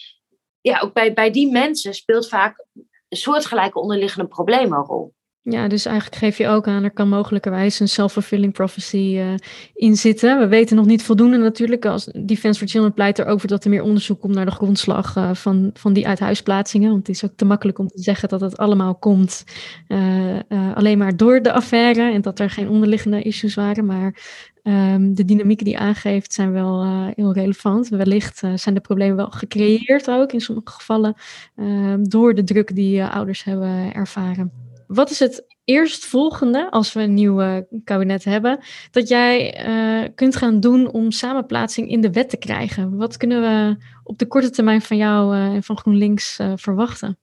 ja, 0.61 0.79
ook 0.79 0.93
bij, 0.93 1.13
bij 1.13 1.31
die 1.31 1.51
mensen 1.51 1.93
speelt 1.93 2.27
vaak 2.27 2.65
een 3.07 3.17
soortgelijke 3.17 3.79
onderliggende 3.79 4.27
probleem 4.27 4.73
een 4.73 4.83
rol. 4.83 5.13
Ja, 5.49 5.67
dus 5.67 5.85
eigenlijk 5.85 6.17
geef 6.17 6.37
je 6.37 6.47
ook 6.47 6.67
aan, 6.67 6.83
er 6.83 6.91
kan 6.91 7.09
mogelijkerwijs 7.09 7.79
een 7.79 7.89
self-fulfilling 7.89 8.53
prophecy 8.53 9.15
uh, 9.15 9.33
in 9.73 9.95
zitten. 9.95 10.39
We 10.39 10.47
weten 10.47 10.75
nog 10.75 10.85
niet 10.85 11.03
voldoende 11.03 11.37
natuurlijk. 11.37 11.85
Als 11.85 12.05
Defense 12.15 12.59
for 12.59 12.67
Children 12.67 12.93
pleit 12.93 13.19
er 13.19 13.25
over 13.25 13.47
dat 13.47 13.63
er 13.63 13.69
meer 13.69 13.83
onderzoek 13.83 14.19
komt 14.19 14.35
naar 14.35 14.45
de 14.45 14.51
grondslag 14.51 15.15
uh, 15.15 15.33
van, 15.33 15.69
van 15.73 15.93
die 15.93 16.07
uithuisplaatsingen. 16.07 16.89
Want 16.89 17.07
het 17.07 17.15
is 17.15 17.25
ook 17.25 17.31
te 17.35 17.45
makkelijk 17.45 17.79
om 17.79 17.87
te 17.87 18.01
zeggen 18.01 18.29
dat 18.29 18.41
het 18.41 18.57
allemaal 18.57 18.95
komt 18.95 19.43
uh, 19.87 20.37
alleen 20.73 20.97
maar 20.97 21.17
door 21.17 21.41
de 21.41 21.51
affaire 21.51 22.11
en 22.11 22.21
dat 22.21 22.39
er 22.39 22.49
geen 22.49 22.69
onderliggende 22.69 23.21
issues 23.21 23.55
waren. 23.55 23.85
Maar 23.85 24.21
um, 24.63 25.15
de 25.15 25.25
dynamieken 25.25 25.65
die 25.65 25.77
aangeeft 25.77 26.33
zijn 26.33 26.51
wel 26.51 26.85
heel 27.15 27.33
relevant. 27.33 27.89
Wellicht 27.89 28.41
zijn 28.55 28.75
de 28.75 28.81
problemen 28.81 29.15
wel 29.15 29.31
gecreëerd 29.31 30.09
ook 30.09 30.31
in 30.31 30.41
sommige 30.41 30.71
gevallen 30.71 31.13
ehm, 31.55 32.03
door 32.03 32.35
de 32.35 32.43
druk 32.43 32.75
die 32.75 33.03
ouders 33.03 33.43
hebben 33.43 33.93
ervaren. 33.93 34.68
Wat 34.89 35.09
is 35.09 35.19
het 35.19 35.45
eerstvolgende, 35.63 36.71
als 36.71 36.93
we 36.93 37.01
een 37.01 37.13
nieuw 37.13 37.41
uh, 37.41 37.57
kabinet 37.83 38.23
hebben, 38.23 38.59
dat 38.91 39.07
jij 39.07 39.65
uh, 39.67 40.09
kunt 40.15 40.35
gaan 40.35 40.59
doen 40.59 40.91
om 40.91 41.11
samenplaatsing 41.11 41.89
in 41.89 42.01
de 42.01 42.11
wet 42.11 42.29
te 42.29 42.37
krijgen? 42.37 42.97
Wat 42.97 43.17
kunnen 43.17 43.41
we 43.41 43.85
op 44.03 44.17
de 44.17 44.27
korte 44.27 44.49
termijn 44.49 44.81
van 44.81 44.97
jou 44.97 45.35
uh, 45.35 45.45
en 45.45 45.63
van 45.63 45.77
GroenLinks 45.77 46.39
verwachten? 46.55 47.19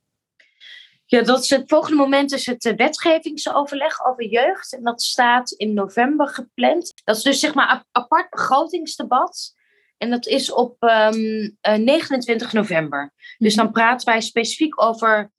Ja, 1.05 1.23
dat 1.23 1.43
is 1.43 1.51
het 1.51 1.63
volgende 1.67 1.97
moment 1.97 2.33
is 2.33 2.47
het 2.47 2.75
wetgevingsoverleg 2.77 4.07
over 4.07 4.25
jeugd. 4.25 4.75
En 4.75 4.83
dat 4.83 5.03
staat 5.03 5.51
in 5.51 5.75
november 5.75 6.29
gepland. 6.29 6.93
Dat 7.05 7.17
is 7.17 7.23
dus 7.23 7.41
zeg 7.41 7.55
maar 7.55 7.75
een 7.75 7.85
apart 7.93 8.31
begrotingsdebat. 8.31 9.55
En 9.99 10.11
dat 10.11 10.27
is 10.27 10.53
op 10.53 10.83
um, 10.83 11.57
uh, 11.69 11.75
29 11.75 12.53
november. 12.53 13.13
Dus 13.39 13.55
dan 13.55 13.71
praten 13.71 14.07
wij 14.07 14.21
specifiek 14.21 14.83
over, 14.83 15.31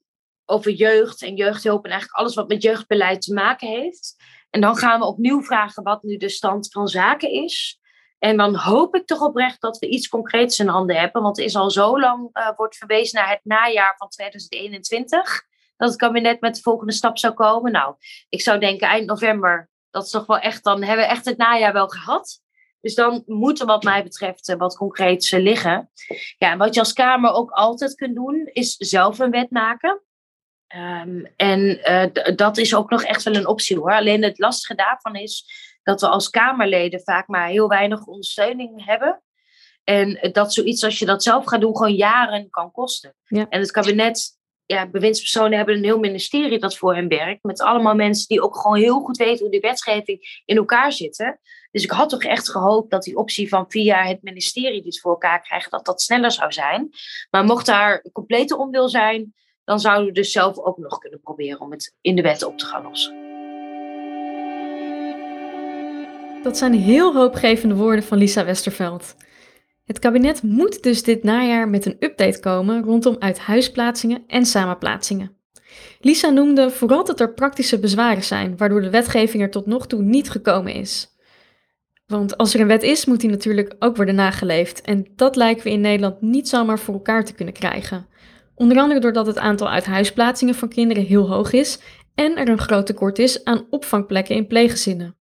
over 0.50 0.70
jeugd 0.70 1.22
en 1.22 1.34
jeugdhulp 1.34 1.84
en 1.84 1.90
eigenlijk 1.90 2.20
alles 2.20 2.34
wat 2.34 2.48
met 2.48 2.62
jeugdbeleid 2.62 3.22
te 3.22 3.32
maken 3.32 3.68
heeft. 3.68 4.16
En 4.50 4.60
dan 4.60 4.76
gaan 4.76 5.00
we 5.00 5.06
opnieuw 5.06 5.42
vragen 5.42 5.82
wat 5.82 6.02
nu 6.02 6.16
de 6.16 6.28
stand 6.28 6.72
van 6.72 6.88
zaken 6.88 7.30
is. 7.30 7.80
En 8.18 8.36
dan 8.36 8.54
hoop 8.54 8.94
ik 8.94 9.06
toch 9.06 9.20
oprecht 9.20 9.60
dat 9.60 9.78
we 9.78 9.88
iets 9.88 10.08
concreets 10.08 10.58
in 10.58 10.68
handen 10.68 10.96
hebben. 10.96 11.22
Want 11.22 11.38
er 11.38 11.44
is 11.44 11.56
al 11.56 11.70
zo 11.70 12.00
lang 12.00 12.30
uh, 12.32 12.50
wordt 12.56 12.76
verwezen 12.76 13.20
naar 13.20 13.30
het 13.30 13.40
najaar 13.42 13.94
van 13.96 14.08
2021. 14.08 15.42
Dat 15.76 15.88
het 15.88 15.98
kabinet 15.98 16.40
met 16.40 16.54
de 16.54 16.62
volgende 16.62 16.92
stap 16.92 17.18
zou 17.18 17.34
komen. 17.34 17.72
Nou, 17.72 17.94
ik 18.28 18.40
zou 18.40 18.58
denken 18.58 18.88
eind 18.88 19.06
november. 19.06 19.70
Dat 19.90 20.04
is 20.04 20.10
toch 20.10 20.26
wel 20.26 20.38
echt, 20.38 20.64
dan 20.64 20.82
hebben 20.82 21.04
we 21.04 21.10
echt 21.10 21.24
het 21.24 21.36
najaar 21.36 21.72
wel 21.72 21.88
gehad. 21.88 22.40
Dus 22.80 22.94
dan 22.94 23.22
moet 23.26 23.60
er 23.60 23.66
wat 23.66 23.82
mij 23.82 24.02
betreft 24.02 24.54
wat 24.56 24.76
concreets 24.76 25.30
liggen. 25.30 25.90
Ja, 26.38 26.50
en 26.50 26.58
wat 26.58 26.74
je 26.74 26.80
als 26.80 26.92
Kamer 26.92 27.32
ook 27.32 27.50
altijd 27.50 27.94
kunt 27.94 28.14
doen, 28.14 28.50
is 28.52 28.76
zelf 28.76 29.18
een 29.18 29.30
wet 29.30 29.50
maken. 29.50 30.02
Um, 30.76 31.26
en 31.36 31.80
uh, 31.90 32.34
dat 32.36 32.56
is 32.56 32.74
ook 32.74 32.90
nog 32.90 33.02
echt 33.02 33.22
wel 33.22 33.34
een 33.34 33.46
optie 33.46 33.76
hoor. 33.76 33.92
Alleen 33.92 34.22
het 34.22 34.38
lastige 34.38 34.74
daarvan 34.74 35.14
is 35.14 35.44
dat 35.82 36.00
we 36.00 36.08
als 36.08 36.30
Kamerleden 36.30 37.00
vaak 37.00 37.28
maar 37.28 37.48
heel 37.48 37.68
weinig 37.68 38.04
ondersteuning 38.04 38.84
hebben. 38.84 39.22
En 39.84 40.30
dat 40.32 40.52
zoiets 40.52 40.84
als 40.84 40.98
je 40.98 41.06
dat 41.06 41.22
zelf 41.22 41.44
gaat 41.44 41.60
doen 41.60 41.76
gewoon 41.76 41.94
jaren 41.94 42.50
kan 42.50 42.70
kosten. 42.70 43.14
Ja. 43.24 43.46
En 43.48 43.60
het 43.60 43.70
kabinet, 43.70 44.38
ja, 44.66 44.86
bewindspersonen 44.86 45.56
hebben 45.56 45.76
een 45.76 45.84
heel 45.84 45.98
ministerie 45.98 46.58
dat 46.58 46.76
voor 46.76 46.94
hen 46.94 47.08
werkt. 47.08 47.42
Met 47.42 47.60
allemaal 47.60 47.94
mensen 47.94 48.28
die 48.28 48.42
ook 48.42 48.56
gewoon 48.56 48.78
heel 48.78 49.00
goed 49.00 49.16
weten 49.16 49.38
hoe 49.38 49.50
die 49.50 49.60
wetgeving 49.60 50.42
in 50.44 50.56
elkaar 50.56 50.92
zitten. 50.92 51.40
Dus 51.70 51.82
ik 51.82 51.90
had 51.90 52.08
toch 52.08 52.22
echt 52.22 52.50
gehoopt 52.50 52.90
dat 52.90 53.02
die 53.02 53.16
optie 53.16 53.48
van 53.48 53.64
via 53.68 54.02
het 54.02 54.22
ministerie 54.22 54.82
dit 54.82 55.00
voor 55.00 55.10
elkaar 55.10 55.42
krijgt, 55.42 55.70
dat 55.70 55.84
dat 55.84 56.02
sneller 56.02 56.32
zou 56.32 56.52
zijn. 56.52 56.88
Maar 57.30 57.44
mocht 57.44 57.66
daar 57.66 58.04
complete 58.12 58.56
onwil 58.56 58.88
zijn, 58.88 59.34
dan 59.68 59.80
zouden 59.80 60.06
we 60.06 60.12
dus 60.12 60.32
zelf 60.32 60.58
ook 60.58 60.78
nog 60.78 60.98
kunnen 60.98 61.20
proberen 61.20 61.60
om 61.60 61.70
het 61.70 61.96
in 62.00 62.16
de 62.16 62.22
wet 62.22 62.44
op 62.44 62.58
te 62.58 62.66
gaan 62.66 62.82
lossen. 62.82 63.16
Dat 66.42 66.56
zijn 66.56 66.74
heel 66.74 67.14
hoopgevende 67.14 67.74
woorden 67.74 68.04
van 68.04 68.18
Lisa 68.18 68.44
Westerveld. 68.44 69.16
Het 69.84 69.98
kabinet 69.98 70.42
moet 70.42 70.82
dus 70.82 71.02
dit 71.02 71.22
najaar 71.22 71.68
met 71.68 71.86
een 71.86 71.96
update 71.98 72.40
komen 72.40 72.82
rondom 72.82 73.16
uithuisplaatsingen 73.18 74.24
en 74.26 74.46
samenplaatsingen. 74.46 75.36
Lisa 76.00 76.30
noemde 76.30 76.70
vooral 76.70 77.04
dat 77.04 77.20
er 77.20 77.34
praktische 77.34 77.78
bezwaren 77.78 78.24
zijn, 78.24 78.56
waardoor 78.56 78.80
de 78.80 78.90
wetgeving 78.90 79.42
er 79.42 79.50
tot 79.50 79.66
nog 79.66 79.86
toe 79.86 80.02
niet 80.02 80.30
gekomen 80.30 80.72
is. 80.72 81.16
Want 82.06 82.36
als 82.36 82.54
er 82.54 82.60
een 82.60 82.66
wet 82.66 82.82
is, 82.82 83.04
moet 83.04 83.20
die 83.20 83.30
natuurlijk 83.30 83.74
ook 83.78 83.96
worden 83.96 84.14
nageleefd. 84.14 84.80
En 84.80 85.06
dat 85.16 85.36
lijken 85.36 85.64
we 85.64 85.70
in 85.70 85.80
Nederland 85.80 86.20
niet 86.20 86.48
zomaar 86.48 86.78
voor 86.78 86.94
elkaar 86.94 87.24
te 87.24 87.34
kunnen 87.34 87.54
krijgen. 87.54 88.06
Onder 88.58 88.78
andere 88.78 89.00
doordat 89.00 89.26
het 89.26 89.38
aantal 89.38 89.70
uithuisplaatsingen 89.70 90.54
van 90.54 90.68
kinderen 90.68 91.04
heel 91.04 91.28
hoog 91.28 91.52
is 91.52 91.78
en 92.14 92.36
er 92.36 92.48
een 92.48 92.58
groot 92.58 92.86
tekort 92.86 93.18
is 93.18 93.44
aan 93.44 93.66
opvangplekken 93.70 94.34
in 94.34 94.46
pleeggezinnen. 94.46 95.16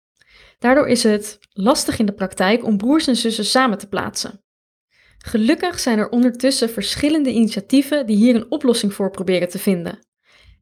Daardoor 0.59 0.89
is 0.89 1.03
het 1.03 1.39
lastig 1.53 1.99
in 1.99 2.07
de 2.07 2.13
praktijk 2.13 2.65
om 2.65 2.77
broers 2.77 3.07
en 3.07 3.17
zussen 3.17 3.45
samen 3.45 3.79
te 3.79 3.89
plaatsen. 3.89 4.41
Gelukkig 5.19 5.79
zijn 5.79 5.99
er 5.99 6.09
ondertussen 6.09 6.71
verschillende 6.71 7.31
initiatieven 7.31 8.07
die 8.07 8.17
hier 8.17 8.35
een 8.35 8.51
oplossing 8.51 8.95
voor 8.95 9.11
proberen 9.11 9.49
te 9.49 9.59
vinden. 9.59 9.99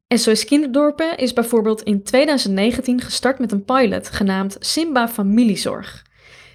SOS 0.08 0.44
Kinderdorpen 0.44 1.16
is 1.16 1.32
bijvoorbeeld 1.32 1.82
in 1.82 2.02
2019 2.02 3.00
gestart 3.00 3.38
met 3.38 3.52
een 3.52 3.64
pilot 3.64 4.08
genaamd 4.08 4.56
Simba 4.60 5.08
Familiezorg. 5.08 6.08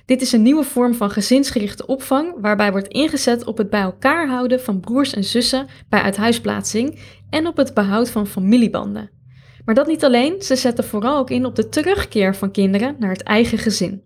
Dit 0.05 0.21
is 0.21 0.31
een 0.31 0.41
nieuwe 0.41 0.63
vorm 0.63 0.93
van 0.93 1.11
gezinsgerichte 1.11 1.85
opvang 1.85 2.33
waarbij 2.41 2.71
wordt 2.71 2.87
ingezet 2.87 3.45
op 3.45 3.57
het 3.57 3.69
bij 3.69 3.81
elkaar 3.81 4.27
houden 4.27 4.61
van 4.61 4.79
broers 4.79 5.13
en 5.13 5.23
zussen 5.23 5.67
bij 5.89 6.01
uithuisplaatsing 6.01 6.99
en 7.29 7.47
op 7.47 7.57
het 7.57 7.73
behoud 7.73 8.09
van 8.09 8.27
familiebanden. 8.27 9.09
Maar 9.65 9.75
dat 9.75 9.87
niet 9.87 10.03
alleen, 10.03 10.41
ze 10.41 10.55
zetten 10.55 10.83
vooral 10.83 11.17
ook 11.17 11.29
in 11.29 11.45
op 11.45 11.55
de 11.55 11.69
terugkeer 11.69 12.35
van 12.35 12.51
kinderen 12.51 12.95
naar 12.99 13.09
het 13.09 13.23
eigen 13.23 13.57
gezin. 13.57 14.03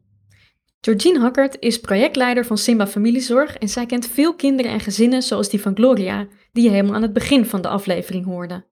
Georgine 0.81 1.19
Hakkert 1.19 1.57
is 1.59 1.79
projectleider 1.79 2.45
van 2.45 2.57
Simba 2.57 2.87
Familiezorg 2.87 3.57
en 3.57 3.69
zij 3.69 3.85
kent 3.85 4.07
veel 4.07 4.35
kinderen 4.35 4.71
en 4.71 4.79
gezinnen 4.79 5.21
zoals 5.21 5.49
die 5.49 5.61
van 5.61 5.75
Gloria, 5.75 6.27
die 6.51 6.63
je 6.63 6.69
helemaal 6.69 6.95
aan 6.95 7.01
het 7.01 7.13
begin 7.13 7.45
van 7.45 7.61
de 7.61 7.67
aflevering 7.67 8.25
hoorde. 8.25 8.68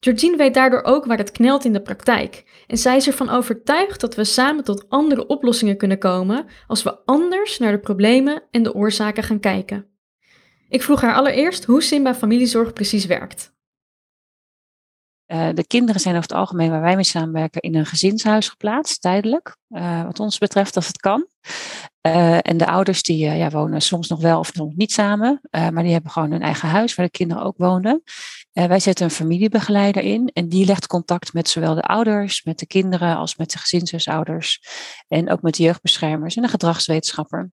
Georgine 0.00 0.36
weet 0.36 0.54
daardoor 0.54 0.82
ook 0.82 1.04
waar 1.04 1.18
het 1.18 1.30
knelt 1.30 1.64
in 1.64 1.72
de 1.72 1.82
praktijk 1.82 2.44
en 2.66 2.78
zij 2.78 2.96
is 2.96 3.06
ervan 3.06 3.28
overtuigd 3.28 4.00
dat 4.00 4.14
we 4.14 4.24
samen 4.24 4.64
tot 4.64 4.88
andere 4.88 5.26
oplossingen 5.26 5.76
kunnen 5.76 5.98
komen 5.98 6.46
als 6.66 6.82
we 6.82 6.98
anders 7.04 7.58
naar 7.58 7.72
de 7.72 7.78
problemen 7.78 8.42
en 8.50 8.62
de 8.62 8.74
oorzaken 8.74 9.22
gaan 9.22 9.40
kijken. 9.40 9.86
Ik 10.68 10.82
vroeg 10.82 11.00
haar 11.00 11.14
allereerst 11.14 11.64
hoe 11.64 11.82
Simba 11.82 12.14
Familiezorg 12.14 12.72
precies 12.72 13.06
werkt. 13.06 13.56
Uh, 15.28 15.48
de 15.54 15.66
kinderen 15.66 16.00
zijn 16.00 16.16
over 16.16 16.28
het 16.28 16.38
algemeen 16.38 16.70
waar 16.70 16.80
wij 16.80 16.94
mee 16.94 17.04
samenwerken 17.04 17.60
in 17.60 17.74
een 17.74 17.86
gezinshuis 17.86 18.48
geplaatst, 18.48 19.00
tijdelijk. 19.00 19.56
Uh, 19.70 20.04
wat 20.04 20.20
ons 20.20 20.38
betreft, 20.38 20.76
als 20.76 20.86
het 20.86 21.00
kan. 21.00 21.26
Uh, 22.06 22.38
en 22.40 22.56
de 22.56 22.66
ouders 22.66 23.02
die 23.02 23.26
ja, 23.26 23.50
wonen 23.50 23.82
soms 23.82 24.08
nog 24.08 24.20
wel 24.20 24.38
of 24.38 24.54
nog 24.54 24.74
niet 24.74 24.92
samen. 24.92 25.40
maar 25.50 25.82
die 25.82 25.92
hebben 25.92 26.10
gewoon 26.10 26.32
een 26.32 26.42
eigen 26.42 26.68
huis 26.68 26.94
waar 26.94 27.06
de 27.06 27.12
kinderen 27.12 27.42
ook 27.42 27.56
wonen. 27.56 28.02
wij 28.52 28.80
zetten 28.80 29.04
een 29.04 29.10
familiebegeleider 29.10 30.02
in. 30.02 30.30
En 30.32 30.48
die 30.48 30.64
legt 30.64 30.86
contact 30.86 31.32
met 31.32 31.48
zowel 31.48 31.74
de 31.74 31.82
ouders, 31.82 32.44
met 32.44 32.58
de 32.58 32.66
kinderen 32.66 33.16
als 33.16 33.36
met 33.36 33.50
de 33.50 33.58
gezinshuisouders. 33.58 34.60
En 35.08 35.30
ook 35.30 35.42
met 35.42 35.54
de 35.54 35.62
jeugdbeschermers 35.62 36.36
en 36.36 36.42
de 36.42 36.48
gedragswetenschapper. 36.48 37.50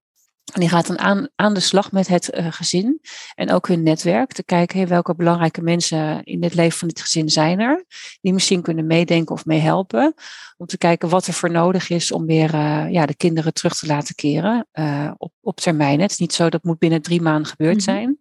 En 0.54 0.60
die 0.60 0.70
gaat 0.70 0.88
dan 0.88 1.00
aan, 1.00 1.28
aan 1.36 1.54
de 1.54 1.60
slag 1.60 1.92
met 1.92 2.08
het 2.08 2.34
uh, 2.34 2.48
gezin 2.50 3.02
en 3.36 3.52
ook 3.52 3.68
hun 3.68 3.84
netwerk. 3.84 4.32
Te 4.32 4.44
kijken 4.44 4.78
hey, 4.78 4.88
welke 4.88 5.16
belangrijke 5.16 5.62
mensen 5.62 6.24
in 6.24 6.44
het 6.44 6.54
leven 6.54 6.78
van 6.78 6.88
dit 6.88 7.02
gezin 7.02 7.30
zijn 7.30 7.60
er. 7.60 7.86
Die 8.22 8.34
misschien 8.34 8.62
kunnen 8.62 8.88
meedenken 8.88 9.36
of 9.36 9.46
meehelpen. 9.46 10.14
Om 10.58 10.66
te 10.66 10.78
kijken 10.78 11.10
wat 11.10 11.28
er 11.28 11.34
voor 11.34 11.52
nodig 11.52 11.90
is 11.90 12.12
om 12.12 12.26
weer 12.26 12.54
uh, 12.54 12.92
ja, 12.92 13.06
de 13.06 13.16
kinderen 13.16 13.54
terug 13.54 13.76
te 13.76 13.86
laten 13.86 14.16
keren 14.16 14.68
uh, 14.74 15.12
op, 15.18 15.32
op 15.42 15.60
termijn. 15.60 16.02
Het 16.02 16.12
is 16.12 16.18
niet 16.18 16.34
zo 16.34 16.50
dat 16.50 16.64
moet 16.64 16.80
binnen 16.80 17.02
drie 17.02 17.22
maanden 17.22 17.50
gebeurd 17.50 17.78
mm 17.78 17.86
-hmm. 17.86 17.96
zijn. 17.96 18.18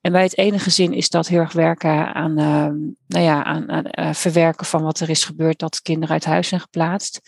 En 0.00 0.12
bij 0.12 0.22
het 0.22 0.38
ene 0.38 0.58
gezin 0.58 0.92
is 0.92 1.08
dat 1.08 1.28
heel 1.28 1.40
erg 1.40 1.52
werken 1.52 2.14
aan, 2.14 2.34
nou 3.06 3.24
ja, 3.24 3.44
aan, 3.44 3.70
aan 3.70 4.14
verwerken 4.14 4.66
van 4.66 4.82
wat 4.82 5.00
er 5.00 5.10
is 5.10 5.24
gebeurd. 5.24 5.58
Dat 5.58 5.82
kinderen 5.82 6.14
uit 6.14 6.24
huis 6.24 6.48
zijn 6.48 6.60
geplaatst. 6.60 7.20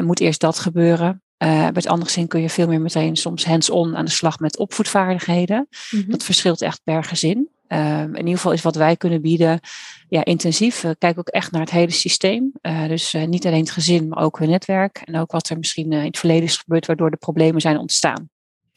moet 0.00 0.20
eerst 0.20 0.40
dat 0.40 0.58
gebeuren. 0.58 1.22
Uh, 1.38 1.48
bij 1.48 1.70
het 1.74 1.86
andere 1.86 2.10
gezin 2.10 2.28
kun 2.28 2.40
je 2.40 2.50
veel 2.50 2.66
meer 2.66 2.80
meteen 2.80 3.16
soms 3.16 3.44
hands-on 3.44 3.96
aan 3.96 4.04
de 4.04 4.10
slag 4.10 4.38
met 4.38 4.58
opvoedvaardigheden. 4.58 5.68
Mm 5.90 6.00
-hmm. 6.00 6.10
Dat 6.10 6.24
verschilt 6.24 6.62
echt 6.62 6.80
per 6.84 7.04
gezin. 7.04 7.48
Um, 7.68 8.14
in 8.14 8.16
ieder 8.16 8.34
geval 8.34 8.52
is 8.52 8.62
wat 8.62 8.76
wij 8.76 8.96
kunnen 8.96 9.22
bieden 9.22 9.60
ja, 10.08 10.24
intensief. 10.24 10.80
We 10.80 10.96
kijken 10.98 11.18
ook 11.18 11.28
echt 11.28 11.50
naar 11.50 11.60
het 11.60 11.70
hele 11.70 11.90
systeem. 11.90 12.52
Uh, 12.62 12.88
dus 12.88 13.14
uh, 13.14 13.24
niet 13.24 13.46
alleen 13.46 13.60
het 13.60 13.70
gezin, 13.70 14.08
maar 14.08 14.24
ook 14.24 14.38
hun 14.38 14.48
netwerk. 14.48 15.02
En 15.04 15.16
ook 15.16 15.32
wat 15.32 15.48
er 15.48 15.56
misschien 15.56 15.92
in 15.92 16.04
het 16.04 16.18
verleden 16.18 16.44
is 16.44 16.56
gebeurd 16.56 16.86
waardoor 16.86 17.10
de 17.10 17.16
problemen 17.16 17.60
zijn 17.60 17.78
ontstaan. 17.78 18.28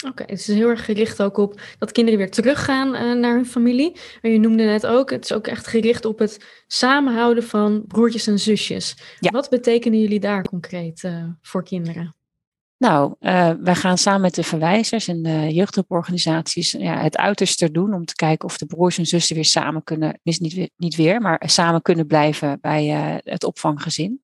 Oké, 0.03 0.11
okay, 0.11 0.25
het 0.29 0.39
is 0.39 0.47
heel 0.47 0.69
erg 0.69 0.85
gericht 0.85 1.21
ook 1.21 1.37
op 1.37 1.61
dat 1.77 1.91
kinderen 1.91 2.19
weer 2.19 2.31
teruggaan 2.31 2.95
uh, 2.95 3.13
naar 3.13 3.35
hun 3.35 3.45
familie. 3.45 3.91
Maar 4.21 4.31
je 4.31 4.39
noemde 4.39 4.63
net 4.63 4.85
ook, 4.85 5.09
het 5.09 5.23
is 5.23 5.33
ook 5.33 5.47
echt 5.47 5.67
gericht 5.67 6.05
op 6.05 6.19
het 6.19 6.63
samenhouden 6.67 7.43
van 7.43 7.83
broertjes 7.87 8.27
en 8.27 8.39
zusjes. 8.39 8.95
Ja. 9.19 9.31
Wat 9.31 9.49
betekenen 9.49 9.99
jullie 9.99 10.19
daar 10.19 10.43
concreet 10.43 11.09
voor 11.41 11.63
kinderen? 11.63 12.15
Nou, 12.81 13.15
uh, 13.19 13.51
wij 13.59 13.75
gaan 13.75 13.97
samen 13.97 14.21
met 14.21 14.35
de 14.35 14.43
verwijzers 14.43 15.07
en 15.07 15.21
de 15.21 15.53
jeugdhulporganisaties 15.53 16.71
ja, 16.71 17.01
het 17.01 17.17
uiterste 17.17 17.71
doen 17.71 17.93
om 17.93 18.05
te 18.05 18.15
kijken 18.15 18.47
of 18.47 18.57
de 18.57 18.65
broers 18.65 18.97
en 18.97 19.05
zussen 19.05 19.35
weer 19.35 19.45
samen 19.45 19.83
kunnen, 19.83 20.19
niet, 20.23 20.69
niet 20.77 20.95
weer, 20.95 21.21
maar 21.21 21.43
samen 21.45 21.81
kunnen 21.81 22.07
blijven 22.07 22.57
bij 22.61 22.87
uh, 22.87 23.15
het 23.23 23.43
opvanggezin. 23.43 24.21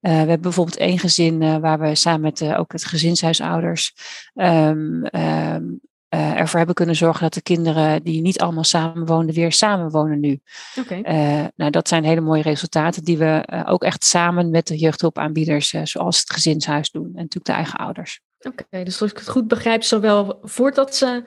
We 0.00 0.08
hebben 0.08 0.40
bijvoorbeeld 0.40 0.76
één 0.76 0.98
gezin 0.98 1.60
waar 1.60 1.80
we 1.80 1.94
samen 1.94 2.20
met 2.20 2.42
ook 2.42 2.72
het 2.72 2.84
gezinshuisouders 2.84 3.94
um, 4.34 5.06
um, 5.12 5.80
uh, 6.16 6.40
ervoor 6.40 6.56
hebben 6.56 6.74
kunnen 6.74 6.96
zorgen 6.96 7.22
dat 7.22 7.34
de 7.34 7.42
kinderen 7.42 8.02
die 8.02 8.20
niet 8.20 8.40
allemaal 8.40 8.64
samenwoonden, 8.64 9.34
weer 9.34 9.52
samenwonen 9.52 10.20
nu. 10.20 10.40
Okay. 10.78 10.98
Uh, 10.98 11.46
nou, 11.56 11.70
dat 11.70 11.88
zijn 11.88 12.04
hele 12.04 12.20
mooie 12.20 12.42
resultaten 12.42 13.04
die 13.04 13.18
we 13.18 13.48
uh, 13.52 13.62
ook 13.66 13.82
echt 13.82 14.04
samen 14.04 14.50
met 14.50 14.66
de 14.66 14.76
jeugdhulpaanbieders, 14.76 15.74
zoals 15.82 16.18
het 16.20 16.32
gezinshuis 16.32 16.90
doen 16.90 17.04
en 17.04 17.12
natuurlijk 17.12 17.44
de 17.44 17.52
eigen 17.52 17.78
ouders. 17.78 18.20
Oké, 18.38 18.62
okay, 18.62 18.84
dus 18.84 19.02
als 19.02 19.10
ik 19.10 19.18
het 19.18 19.28
goed 19.28 19.48
begrijp, 19.48 19.82
zowel 19.82 20.38
voordat 20.42 20.96
ze 20.96 21.22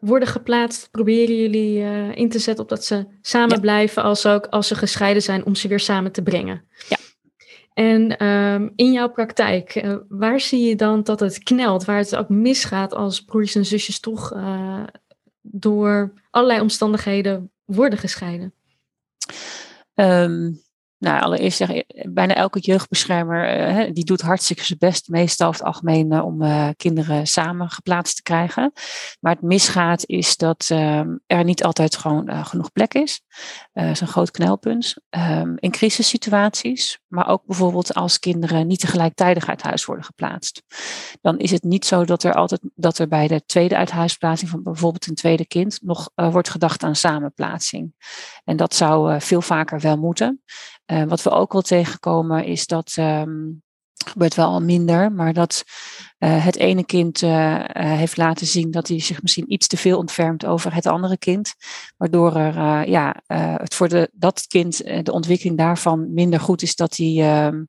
worden 0.00 0.28
geplaatst, 0.28 0.90
proberen 0.90 1.36
jullie 1.36 1.80
in 2.14 2.28
te 2.28 2.38
zetten 2.38 2.64
op 2.64 2.70
dat 2.70 2.84
ze 2.84 3.06
samen 3.20 3.54
ja. 3.54 3.60
blijven, 3.60 4.02
als 4.02 4.26
ook 4.26 4.46
als 4.46 4.68
ze 4.68 4.74
gescheiden 4.74 5.22
zijn, 5.22 5.44
om 5.44 5.54
ze 5.54 5.68
weer 5.68 5.80
samen 5.80 6.12
te 6.12 6.22
brengen. 6.22 6.64
Ja. 6.88 6.96
En 7.74 8.26
um, 8.26 8.72
in 8.76 8.92
jouw 8.92 9.08
praktijk, 9.08 9.74
uh, 9.74 9.96
waar 10.08 10.40
zie 10.40 10.68
je 10.68 10.76
dan 10.76 11.02
dat 11.02 11.20
het 11.20 11.42
knelt, 11.42 11.84
waar 11.84 11.98
het 11.98 12.16
ook 12.16 12.28
misgaat 12.28 12.94
als 12.94 13.24
broers 13.24 13.54
en 13.54 13.64
zusjes 13.64 14.00
toch 14.00 14.34
uh, 14.34 14.82
door 15.40 16.12
allerlei 16.30 16.60
omstandigheden 16.60 17.50
worden 17.64 17.98
gescheiden? 17.98 18.54
Um, 19.94 20.60
nou, 21.02 21.22
allereerst 21.22 21.56
zeg 21.56 21.68
ik, 21.70 22.08
bijna 22.12 22.34
elke 22.34 22.58
jeugdbeschermer 22.58 23.68
uh, 23.68 23.92
die 23.92 24.04
doet 24.04 24.20
hartstikke 24.20 24.64
zijn 24.64 24.78
best, 24.78 25.08
meestal 25.08 25.48
over 25.48 25.60
het 25.60 25.68
algemeen, 25.68 26.12
uh, 26.12 26.24
om 26.24 26.42
kinderen 26.76 27.26
samen 27.26 27.70
geplaatst 27.70 28.16
te 28.16 28.22
krijgen. 28.22 28.72
Maar 29.20 29.32
het 29.32 29.42
misgaat 29.42 30.06
is 30.06 30.36
dat 30.36 30.66
ehm, 30.68 31.16
er 31.26 31.44
niet 31.44 31.64
altijd 31.64 31.96
gewoon 31.96 32.46
genoeg 32.46 32.72
plek 32.72 32.94
is. 32.94 33.22
dat 33.72 33.86
is 33.86 34.00
een 34.00 34.06
groot 34.06 34.30
knelpunt. 34.30 34.94
Um, 35.10 35.54
in 35.58 35.70
crisissituaties, 35.70 36.98
maar 37.06 37.28
ook 37.28 37.44
bijvoorbeeld 37.46 37.94
als 37.94 38.18
kinderen 38.18 38.66
niet 38.66 38.80
tegelijkertijd 38.80 39.48
uit 39.48 39.62
huis 39.62 39.84
worden 39.84 40.04
geplaatst. 40.04 40.62
Dan 41.20 41.38
is 41.38 41.50
het 41.50 41.62
niet 41.62 41.84
zo 41.84 42.04
dat 42.04 42.22
er 42.22 42.34
altijd 42.34 42.60
dat 42.74 42.98
er 42.98 43.08
bij 43.08 43.28
de 43.28 43.44
tweede 43.44 43.76
uithuisplaatsing 43.76 44.50
van 44.50 44.62
bijvoorbeeld 44.62 45.06
een 45.06 45.14
tweede 45.14 45.46
kind 45.46 45.78
nog 45.82 46.10
wordt 46.14 46.48
gedacht 46.48 46.82
aan 46.82 46.96
samenplaatsing. 46.96 47.94
En 48.44 48.56
dat 48.56 48.74
zou 48.74 49.20
veel 49.20 49.42
vaker 49.42 49.80
wel 49.80 49.96
moeten. 49.96 50.42
Uh, 50.86 51.02
wat 51.02 51.22
we 51.22 51.30
ook 51.30 51.52
wel 51.52 51.62
tegenkomen 51.62 52.44
is 52.44 52.66
dat, 52.66 52.96
um, 52.98 53.62
gebeurt 54.04 54.34
wel 54.34 54.48
al 54.48 54.60
minder, 54.60 55.12
maar 55.12 55.32
dat 55.32 55.64
uh, 56.18 56.44
het 56.44 56.56
ene 56.56 56.84
kind 56.84 57.22
uh, 57.22 57.64
heeft 57.72 58.16
laten 58.16 58.46
zien 58.46 58.70
dat 58.70 58.88
hij 58.88 59.00
zich 59.00 59.22
misschien 59.22 59.52
iets 59.52 59.66
te 59.66 59.76
veel 59.76 59.98
ontfermt 59.98 60.44
over 60.44 60.74
het 60.74 60.86
andere 60.86 61.18
kind. 61.18 61.54
Waardoor 61.96 62.36
er 62.36 62.88
ja, 62.88 63.22
het 63.62 63.74
voor 63.74 63.88
de, 63.88 64.10
dat 64.12 64.46
kind, 64.46 64.76
de 65.04 65.12
ontwikkeling 65.12 65.58
daarvan 65.58 66.12
minder 66.12 66.40
goed 66.40 66.62
is 66.62 66.76
dat 66.76 66.96
hij, 66.96 67.46
um, 67.46 67.68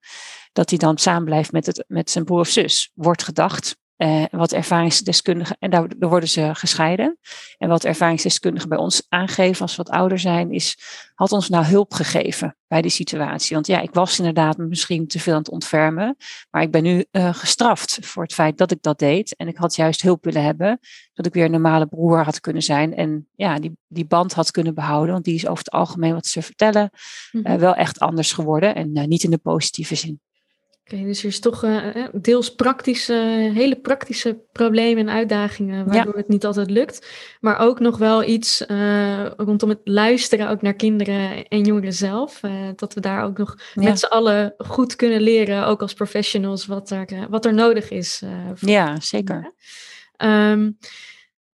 dat 0.51 0.69
hij 0.69 0.79
dan 0.79 0.97
samen 0.97 1.25
blijft 1.25 1.51
met, 1.51 1.65
het, 1.65 1.85
met 1.87 2.09
zijn 2.09 2.25
broer 2.25 2.39
of 2.39 2.47
zus, 2.47 2.91
wordt 2.93 3.23
gedacht. 3.23 3.75
Uh, 4.03 4.23
wat 4.31 4.51
ervaringsdeskundigen, 4.51 5.55
en 5.59 5.69
daar, 5.69 5.87
daar, 5.97 6.09
worden 6.09 6.29
ze 6.29 6.49
gescheiden. 6.53 7.17
En 7.57 7.69
wat 7.69 7.83
ervaringsdeskundigen 7.83 8.69
bij 8.69 8.77
ons 8.77 9.05
aangeven 9.09 9.61
als 9.61 9.75
we 9.75 9.83
wat 9.83 9.95
ouder 9.95 10.19
zijn, 10.19 10.51
is: 10.51 10.77
had 11.15 11.31
ons 11.31 11.49
nou 11.49 11.65
hulp 11.65 11.93
gegeven 11.93 12.57
bij 12.67 12.81
die 12.81 12.91
situatie? 12.91 13.53
Want 13.55 13.67
ja, 13.67 13.79
ik 13.79 13.93
was 13.93 14.19
inderdaad 14.19 14.57
misschien 14.57 15.07
te 15.07 15.19
veel 15.19 15.33
aan 15.33 15.39
het 15.39 15.49
ontfermen, 15.49 16.15
maar 16.49 16.61
ik 16.61 16.71
ben 16.71 16.83
nu 16.83 17.05
uh, 17.11 17.33
gestraft 17.33 17.97
voor 18.01 18.23
het 18.23 18.33
feit 18.33 18.57
dat 18.57 18.71
ik 18.71 18.81
dat 18.81 18.99
deed. 18.99 19.35
En 19.35 19.47
ik 19.47 19.57
had 19.57 19.75
juist 19.75 20.01
hulp 20.01 20.23
willen 20.23 20.43
hebben, 20.43 20.79
dat 21.13 21.25
ik 21.25 21.33
weer 21.33 21.45
een 21.45 21.51
normale 21.51 21.87
broer 21.87 22.23
had 22.23 22.39
kunnen 22.39 22.63
zijn 22.63 22.95
en 22.95 23.27
ja, 23.35 23.59
die, 23.59 23.77
die 23.87 24.05
band 24.05 24.33
had 24.33 24.51
kunnen 24.51 24.73
behouden. 24.73 25.13
Want 25.13 25.25
die 25.25 25.35
is 25.35 25.47
over 25.47 25.63
het 25.63 25.73
algemeen 25.73 26.13
wat 26.13 26.25
ze 26.25 26.41
vertellen 26.41 26.89
uh, 27.31 27.55
wel 27.55 27.75
echt 27.75 27.99
anders 27.99 28.31
geworden 28.31 28.75
en 28.75 28.91
niet 29.09 29.23
in 29.23 29.31
de 29.31 29.37
positieve 29.37 29.95
zin. 29.95 30.21
Oké, 30.85 30.95
okay, 30.95 31.05
dus 31.05 31.19
er 31.19 31.25
is 31.25 31.39
toch 31.39 31.63
uh, 31.63 32.07
deels 32.11 32.55
praktische, 32.55 33.13
hele 33.53 33.75
praktische 33.75 34.39
problemen 34.51 35.07
en 35.07 35.15
uitdagingen 35.15 35.85
waardoor 35.85 36.13
ja. 36.13 36.19
het 36.19 36.27
niet 36.27 36.45
altijd 36.45 36.69
lukt. 36.69 37.07
Maar 37.39 37.59
ook 37.59 37.79
nog 37.79 37.97
wel 37.97 38.23
iets 38.23 38.65
uh, 38.67 39.25
rondom 39.37 39.69
het 39.69 39.81
luisteren 39.83 40.49
ook 40.49 40.61
naar 40.61 40.73
kinderen 40.73 41.47
en 41.47 41.63
jongeren 41.63 41.93
zelf. 41.93 42.41
dat 42.75 42.93
we 42.93 42.99
daar 42.99 43.23
ook 43.23 43.37
nog 43.37 43.57
ja. 43.73 43.83
met 43.83 43.99
z'n 43.99 44.05
allen 44.05 44.53
goed 44.57 44.95
kunnen 44.95 45.21
leren, 45.21 45.65
ook 45.65 45.81
als 45.81 45.93
professionals, 45.93 46.65
wat 46.65 46.89
er, 46.89 47.27
wat 47.29 47.45
er 47.45 47.53
nodig 47.53 47.89
is. 47.89 48.23
ja, 48.59 48.99
zeker. 48.99 49.53
Um, 50.17 50.77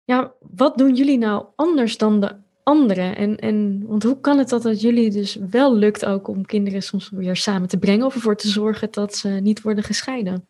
ja, 0.04 0.34
wat 0.40 0.78
doen 0.78 0.96
jullie 0.96 1.18
nou 1.18 1.46
anders 1.56 1.98
dan 1.98 2.20
de 2.20 2.44
anderen? 2.66 3.16
En, 3.16 3.38
en, 3.38 3.86
want 3.88 4.04
hoe 4.04 4.20
kan 4.20 4.38
het 4.38 4.50
dat 4.50 4.64
het 4.64 4.82
jullie 4.82 5.12
dus 5.12 5.38
wel 5.50 5.76
lukt 5.76 6.06
ook 6.06 6.28
om 6.28 6.46
kinderen 6.46 6.84
soms 6.84 7.10
weer 7.10 7.36
samen 7.36 7.68
te 7.68 7.78
brengen 7.78 8.06
of 8.06 8.16
ervoor 8.16 8.38
te 8.38 8.48
zorgen 8.48 8.92
dat 8.92 9.16
ze 9.16 9.30
niet 9.30 9.62
worden 9.62 9.84
gescheiden? 9.84 10.48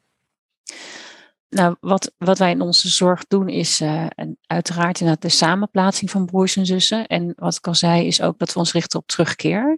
Nou, 1.49 1.75
wat, 1.79 2.13
wat 2.17 2.37
wij 2.37 2.51
in 2.51 2.61
onze 2.61 2.89
zorg 2.89 3.25
doen 3.27 3.49
is 3.49 3.81
uh, 3.81 4.05
uiteraard 4.45 4.99
inderdaad 4.99 5.23
de 5.23 5.37
samenplaatsing 5.37 6.11
van 6.11 6.25
broers 6.25 6.55
en 6.55 6.65
zussen. 6.65 7.07
En 7.07 7.33
wat 7.35 7.55
ik 7.55 7.67
al 7.67 7.75
zei 7.75 8.05
is 8.05 8.21
ook 8.21 8.39
dat 8.39 8.53
we 8.53 8.59
ons 8.59 8.73
richten 8.73 8.99
op 8.99 9.07
terugkeer. 9.07 9.77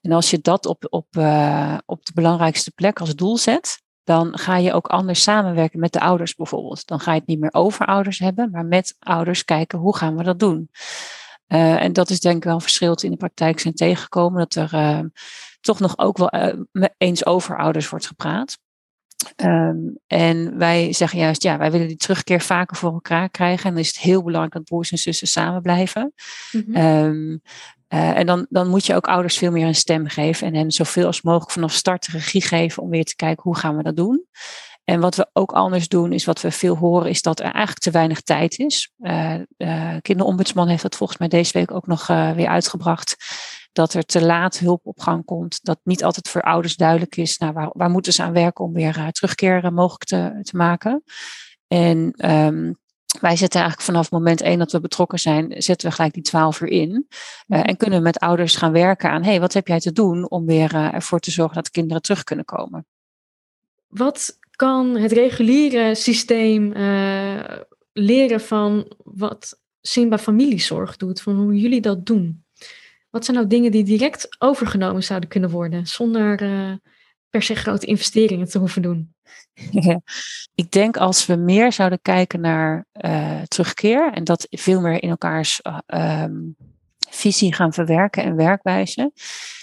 En 0.00 0.12
als 0.12 0.30
je 0.30 0.38
dat 0.40 0.66
op, 0.66 0.86
op, 0.90 1.06
uh, 1.18 1.78
op 1.86 2.04
de 2.04 2.12
belangrijkste 2.14 2.70
plek 2.70 3.00
als 3.00 3.14
doel 3.14 3.36
zet, 3.36 3.82
dan 4.04 4.38
ga 4.38 4.56
je 4.56 4.72
ook 4.72 4.86
anders 4.86 5.22
samenwerken 5.22 5.80
met 5.80 5.92
de 5.92 6.00
ouders 6.00 6.34
bijvoorbeeld. 6.34 6.86
Dan 6.86 7.00
ga 7.00 7.12
je 7.12 7.18
het 7.18 7.28
niet 7.28 7.40
meer 7.40 7.54
over 7.54 7.86
ouders 7.86 8.18
hebben, 8.18 8.50
maar 8.50 8.66
met 8.66 8.96
ouders 8.98 9.44
kijken 9.44 9.78
hoe 9.78 9.96
gaan 9.96 10.16
we 10.16 10.22
dat 10.22 10.38
doen. 10.38 10.70
Uh, 11.48 11.82
en 11.82 11.92
dat 11.92 12.10
is 12.10 12.20
denk 12.20 12.36
ik 12.36 12.44
wel 12.44 12.54
een 12.54 12.60
verschil 12.60 12.94
in 12.94 13.10
de 13.10 13.16
praktijk 13.16 13.60
zijn 13.60 13.74
tegengekomen. 13.74 14.38
Dat 14.38 14.54
er 14.54 14.74
uh, 14.74 15.00
toch 15.60 15.80
nog 15.80 15.98
ook 15.98 16.18
wel 16.18 16.34
uh, 16.34 16.84
eens 16.98 17.26
over 17.26 17.58
ouders 17.58 17.88
wordt 17.88 18.06
gepraat. 18.06 18.58
Um, 19.36 19.98
en 20.06 20.58
wij 20.58 20.92
zeggen 20.92 21.18
juist, 21.18 21.42
ja, 21.42 21.58
wij 21.58 21.70
willen 21.70 21.88
die 21.88 21.96
terugkeer 21.96 22.40
vaker 22.40 22.76
voor 22.76 22.92
elkaar 22.92 23.30
krijgen. 23.30 23.64
En 23.64 23.70
dan 23.70 23.82
is 23.82 23.88
het 23.88 23.98
heel 23.98 24.22
belangrijk 24.22 24.54
dat 24.54 24.64
broers 24.64 24.90
en 24.90 24.98
zussen 24.98 25.28
samen 25.28 25.62
blijven. 25.62 26.12
Mm 26.52 26.64
-hmm. 26.66 26.76
um, 26.76 27.40
en 27.88 28.26
dan, 28.26 28.46
dan 28.50 28.68
moet 28.68 28.86
je 28.86 28.94
ook 28.94 29.06
ouders 29.06 29.38
veel 29.38 29.50
meer 29.50 29.66
een 29.66 29.74
stem 29.74 30.08
geven. 30.08 30.46
En 30.46 30.54
hen 30.54 30.70
zoveel 30.70 31.06
als 31.06 31.22
mogelijk 31.22 31.50
vanaf 31.50 31.72
start 31.72 32.06
regie 32.06 32.42
geven 32.42 32.82
om 32.82 32.90
weer 32.90 33.04
te 33.04 33.16
kijken 33.16 33.42
hoe 33.42 33.56
gaan 33.56 33.76
we 33.76 33.82
dat 33.82 33.96
doen. 33.96 34.26
En 34.88 35.00
wat 35.00 35.14
we 35.14 35.28
ook 35.32 35.52
anders 35.52 35.88
doen, 35.88 36.12
is 36.12 36.24
wat 36.24 36.40
we 36.40 36.50
veel 36.50 36.76
horen, 36.76 37.10
is 37.10 37.22
dat 37.22 37.38
er 37.38 37.44
eigenlijk 37.44 37.78
te 37.78 37.90
weinig 37.90 38.20
tijd 38.20 38.58
is. 38.58 38.92
Uh, 38.98 39.34
uh, 39.56 39.96
kinderombudsman 40.02 40.68
heeft 40.68 40.82
dat 40.82 40.96
volgens 40.96 41.18
mij 41.18 41.28
deze 41.28 41.52
week 41.52 41.70
ook 41.70 41.86
nog 41.86 42.08
uh, 42.08 42.32
weer 42.32 42.48
uitgebracht. 42.48 43.16
Dat 43.72 43.94
er 43.94 44.04
te 44.04 44.24
laat 44.24 44.58
hulp 44.58 44.86
op 44.86 45.00
gang 45.00 45.24
komt. 45.24 45.64
Dat 45.64 45.78
niet 45.82 46.04
altijd 46.04 46.28
voor 46.28 46.42
ouders 46.42 46.76
duidelijk 46.76 47.16
is, 47.16 47.38
nou, 47.38 47.52
waar, 47.52 47.70
waar 47.72 47.90
moeten 47.90 48.12
ze 48.12 48.22
aan 48.22 48.32
werken 48.32 48.64
om 48.64 48.72
weer 48.72 49.12
terugkeer 49.12 49.72
mogelijk 49.72 50.04
te, 50.04 50.38
te 50.42 50.56
maken. 50.56 51.02
En 51.66 51.98
um, 52.30 52.76
wij 53.20 53.36
zetten 53.36 53.60
eigenlijk 53.60 53.90
vanaf 53.90 54.10
moment 54.10 54.40
één 54.40 54.58
dat 54.58 54.72
we 54.72 54.80
betrokken 54.80 55.18
zijn, 55.18 55.62
zetten 55.62 55.88
we 55.88 55.94
gelijk 55.94 56.14
die 56.14 56.22
twaalf 56.22 56.60
uur 56.60 56.68
in. 56.70 57.06
Uh, 57.48 57.68
en 57.68 57.76
kunnen 57.76 57.98
we 57.98 58.04
met 58.04 58.18
ouders 58.18 58.56
gaan 58.56 58.72
werken 58.72 59.10
aan, 59.10 59.22
hey, 59.22 59.40
wat 59.40 59.52
heb 59.52 59.66
jij 59.66 59.80
te 59.80 59.92
doen 59.92 60.30
om 60.30 60.46
weer 60.46 60.74
uh, 60.74 60.94
ervoor 60.94 61.20
te 61.20 61.30
zorgen 61.30 61.54
dat 61.54 61.70
kinderen 61.70 62.02
terug 62.02 62.24
kunnen 62.24 62.44
komen. 62.44 62.86
Wat 63.86 64.38
kan 64.58 64.96
het 64.96 65.12
reguliere 65.12 65.94
systeem 65.94 66.72
uh, 66.76 67.42
leren 67.92 68.40
van 68.40 68.92
wat 69.04 69.60
Simba 69.80 70.18
familiezorg 70.18 70.96
doet, 70.96 71.20
van 71.20 71.36
hoe 71.36 71.60
jullie 71.60 71.80
dat 71.80 72.06
doen? 72.06 72.44
Wat 73.10 73.24
zijn 73.24 73.36
nou 73.36 73.48
dingen 73.48 73.70
die 73.70 73.84
direct 73.84 74.36
overgenomen 74.38 75.02
zouden 75.02 75.28
kunnen 75.28 75.50
worden, 75.50 75.86
zonder 75.86 76.42
uh, 76.42 76.72
per 77.30 77.42
se 77.42 77.54
grote 77.54 77.86
investeringen 77.86 78.48
te 78.48 78.58
hoeven 78.58 78.82
doen? 78.82 79.14
Ik 80.54 80.70
denk 80.70 80.96
als 80.96 81.26
we 81.26 81.36
meer 81.36 81.72
zouden 81.72 82.02
kijken 82.02 82.40
naar 82.40 82.86
uh, 83.04 83.42
terugkeer 83.42 84.12
en 84.12 84.24
dat 84.24 84.46
veel 84.50 84.80
meer 84.80 85.02
in 85.02 85.10
elkaars 85.10 85.60
um, 85.86 86.56
visie 87.10 87.54
gaan 87.54 87.72
verwerken 87.72 88.22
en 88.22 88.36
werkwijze, 88.36 89.12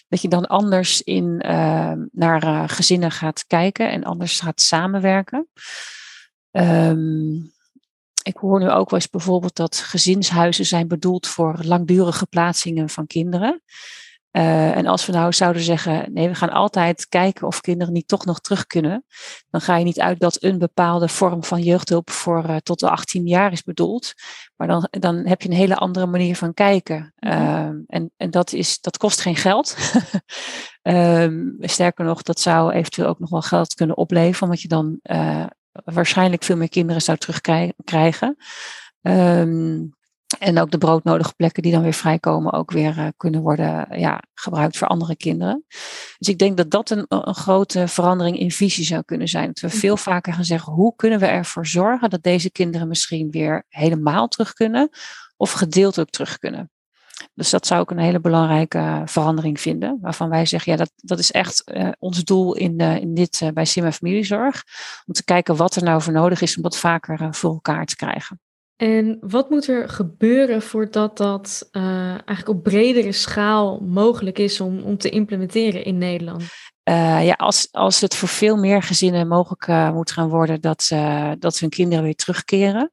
dat 0.08 0.22
je 0.22 0.28
dan 0.28 0.46
anders 0.46 1.02
in, 1.02 1.42
uh, 1.46 1.94
naar 2.12 2.44
uh, 2.44 2.64
gezinnen 2.68 3.12
gaat 3.12 3.46
kijken 3.48 3.92
en 3.92 4.04
anders 4.04 4.40
gaat 4.40 4.62
samenwerken. 4.62 5.48
Um, 6.52 7.54
ik 8.24 8.38
hoor 8.38 8.60
nu 8.60 8.70
ook 8.70 8.90
wel 8.90 9.00
eens 9.00 9.10
bijvoorbeeld 9.10 9.56
dat 9.56 9.78
gezinshuizen 9.78 10.66
zijn 10.66 10.88
bedoeld 10.88 11.28
voor 11.28 11.60
langdurige 11.62 12.26
plaatsingen 12.26 12.90
van 12.90 13.08
kinderen. 13.08 13.62
Uh, 14.38 14.78
en 14.78 14.88
als 14.88 15.06
we 15.06 15.12
nou 15.12 15.34
zouden 15.34 15.62
zeggen, 15.62 16.14
nee, 16.14 16.28
we 16.28 16.36
gaan 16.36 16.50
altijd 16.50 17.08
kijken 17.08 17.48
of 17.48 17.62
kinderen 17.62 17.94
niet 17.94 18.08
toch 18.08 18.26
nog 18.26 18.40
terug 18.40 18.68
kunnen, 18.68 19.06
dan 19.50 19.62
ga 19.62 19.78
je 19.78 19.84
niet 19.84 20.00
uit 20.00 20.20
dat 20.20 20.44
een 20.44 20.58
bepaalde 20.58 21.08
vorm 21.08 21.44
van 21.44 21.62
jeugdhulp 21.62 22.10
voor 22.10 22.50
uh, 22.50 22.56
tot 22.56 22.80
de 22.80 22.90
18 22.90 23.28
jaar 23.28 23.52
is 23.52 23.64
bedoeld. 23.64 24.14
Maar 24.56 24.68
dan, 24.68 24.88
dan 24.90 25.26
heb 25.26 25.42
je 25.42 25.50
een 25.50 25.56
hele 25.56 25.76
andere 25.76 26.06
manier 26.06 26.36
van 26.36 26.54
kijken. 26.54 27.14
-hmm. 27.16 27.32
uh, 27.32 27.70
en 27.88 28.12
en 28.18 28.32
dat, 28.32 28.54
is, 28.54 28.80
dat 28.80 28.98
kost 28.98 29.22
geen 29.22 29.36
geld. 29.36 29.78
um, 30.82 31.56
sterker 31.60 32.06
nog, 32.06 32.22
dat 32.22 32.40
zou 32.40 32.72
eventueel 32.72 33.08
ook 33.08 33.20
nog 33.20 33.30
wel 33.30 33.42
geld 33.42 33.74
kunnen 33.74 33.98
opleveren, 33.98 34.44
omdat 34.44 34.62
je 34.62 34.68
dan 34.68 35.00
uh, 35.04 35.46
waarschijnlijk 35.72 36.44
veel 36.44 36.58
meer 36.58 36.70
kinderen 36.70 37.02
zou 37.02 37.18
terugkrijgen. 37.18 38.38
Um, 39.02 39.95
en 40.40 40.60
ook 40.60 40.72
de 40.72 40.78
broodnodige 40.78 41.34
plekken 41.36 41.64
die 41.64 41.72
dan 41.72 41.82
weer 41.82 41.94
vrijkomen, 41.94 42.54
ook 42.54 42.72
weer 42.72 42.98
uh, 42.98 43.08
kunnen 43.18 43.42
worden 43.42 44.00
ja, 44.00 44.22
gebruikt 44.34 44.78
voor 44.78 44.88
andere 44.88 45.16
kinderen. 45.16 45.64
Dus 46.18 46.28
ik 46.28 46.38
denk 46.38 46.58
dat 46.58 46.72
dat 46.72 46.90
een, 46.90 47.06
een 47.08 47.36
grote 47.36 47.88
verandering 47.88 48.40
in 48.40 48.52
visie 48.52 48.86
zou 48.86 49.04
kunnen 49.04 49.28
zijn. 49.28 49.48
Dat 49.48 49.60
we 49.60 49.70
veel 49.70 49.98
vaker 49.98 50.34
gaan 50.34 50.46
zeggen, 50.46 50.74
hoe 50.74 50.96
kunnen 50.96 51.20
we 51.20 51.26
ervoor 51.26 51.68
zorgen 51.68 52.10
dat 52.10 52.24
deze 52.24 52.52
kinderen 52.52 52.88
misschien 52.88 53.32
weer 53.32 53.66
helemaal 53.70 54.28
terug 54.28 54.54
kunnen 54.54 54.90
of 55.38 55.52
gedeeltelijk 55.52 56.10
terug 56.10 56.38
kunnen. 56.38 56.70
Dus 57.34 57.50
dat 57.50 57.68
zou 57.68 57.82
ik 57.82 57.90
een 57.90 57.98
hele 57.98 58.20
belangrijke 58.20 59.02
verandering 59.06 59.62
vinden. 59.62 59.98
Waarvan 60.02 60.30
wij 60.30 60.46
zeggen, 60.46 60.72
ja, 60.72 60.78
dat, 60.78 60.92
dat 60.96 61.20
is 61.20 61.32
echt 61.32 61.64
uh, 61.66 61.90
ons 62.00 62.24
doel 62.24 62.56
in, 62.56 62.82
uh, 62.82 62.96
in 62.96 63.14
dit 63.14 63.52
bij 63.54 63.66
Sim 63.66 63.86
en 63.86 63.94
Familiezorg. 63.94 64.64
Om 65.06 65.14
te 65.14 65.24
kijken 65.24 65.56
wat 65.56 65.76
er 65.76 65.84
nou 65.84 66.02
voor 66.02 66.14
nodig 66.14 66.42
is 66.42 66.56
om 66.56 66.64
dat 66.64 66.78
vaker 66.78 67.34
voor 67.34 67.52
elkaar 67.52 67.86
te 67.86 67.96
krijgen. 67.96 68.40
En 68.76 69.18
wat 69.22 69.50
moet 69.50 69.68
er 69.68 69.90
gebeuren 69.90 70.62
voordat 70.62 71.18
dat 71.18 71.70
uh, 71.72 72.10
eigenlijk 72.10 72.50
op 72.50 72.64
bredere 72.64 73.12
schaal 73.12 73.80
mogelijk 73.80 74.40
is 74.40 74.62
om, 74.62 74.80
om 74.80 74.98
te 74.98 75.10
implementeren 75.10 75.84
in 75.84 75.98
Nederland? 75.98 76.44
Uh, 76.90 77.26
ja, 77.26 77.34
als, 77.34 77.68
als 77.72 78.02
het 78.02 78.16
voor 78.16 78.28
veel 78.28 78.58
meer 78.58 78.84
gezinnen 78.84 79.28
mogelijk 79.28 79.68
uh, 79.68 79.92
moet 79.92 80.12
gaan 80.12 80.30
worden 80.30 80.62
dat, 80.62 80.92
dat 81.40 81.60
hun 81.60 81.70
kinderen 81.70 82.04
weer 82.04 82.16
terugkeren, 82.16 82.92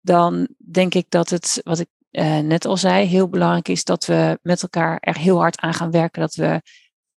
dan 0.00 0.48
denk 0.70 0.94
ik 0.94 1.06
dat 1.08 1.30
het, 1.30 1.60
wat 1.64 1.78
ik 1.78 1.88
net 2.42 2.64
al 2.64 2.76
zei, 2.76 3.06
heel 3.06 3.28
belangrijk 3.28 3.68
is 3.68 3.84
dat 3.84 4.06
we 4.06 4.38
met 4.42 4.62
elkaar 4.62 4.98
er 5.00 5.16
heel 5.16 5.38
hard 5.38 5.60
aan 5.60 5.74
gaan 5.74 5.90
werken. 5.90 6.20
Dat 6.20 6.34
we 6.34 6.60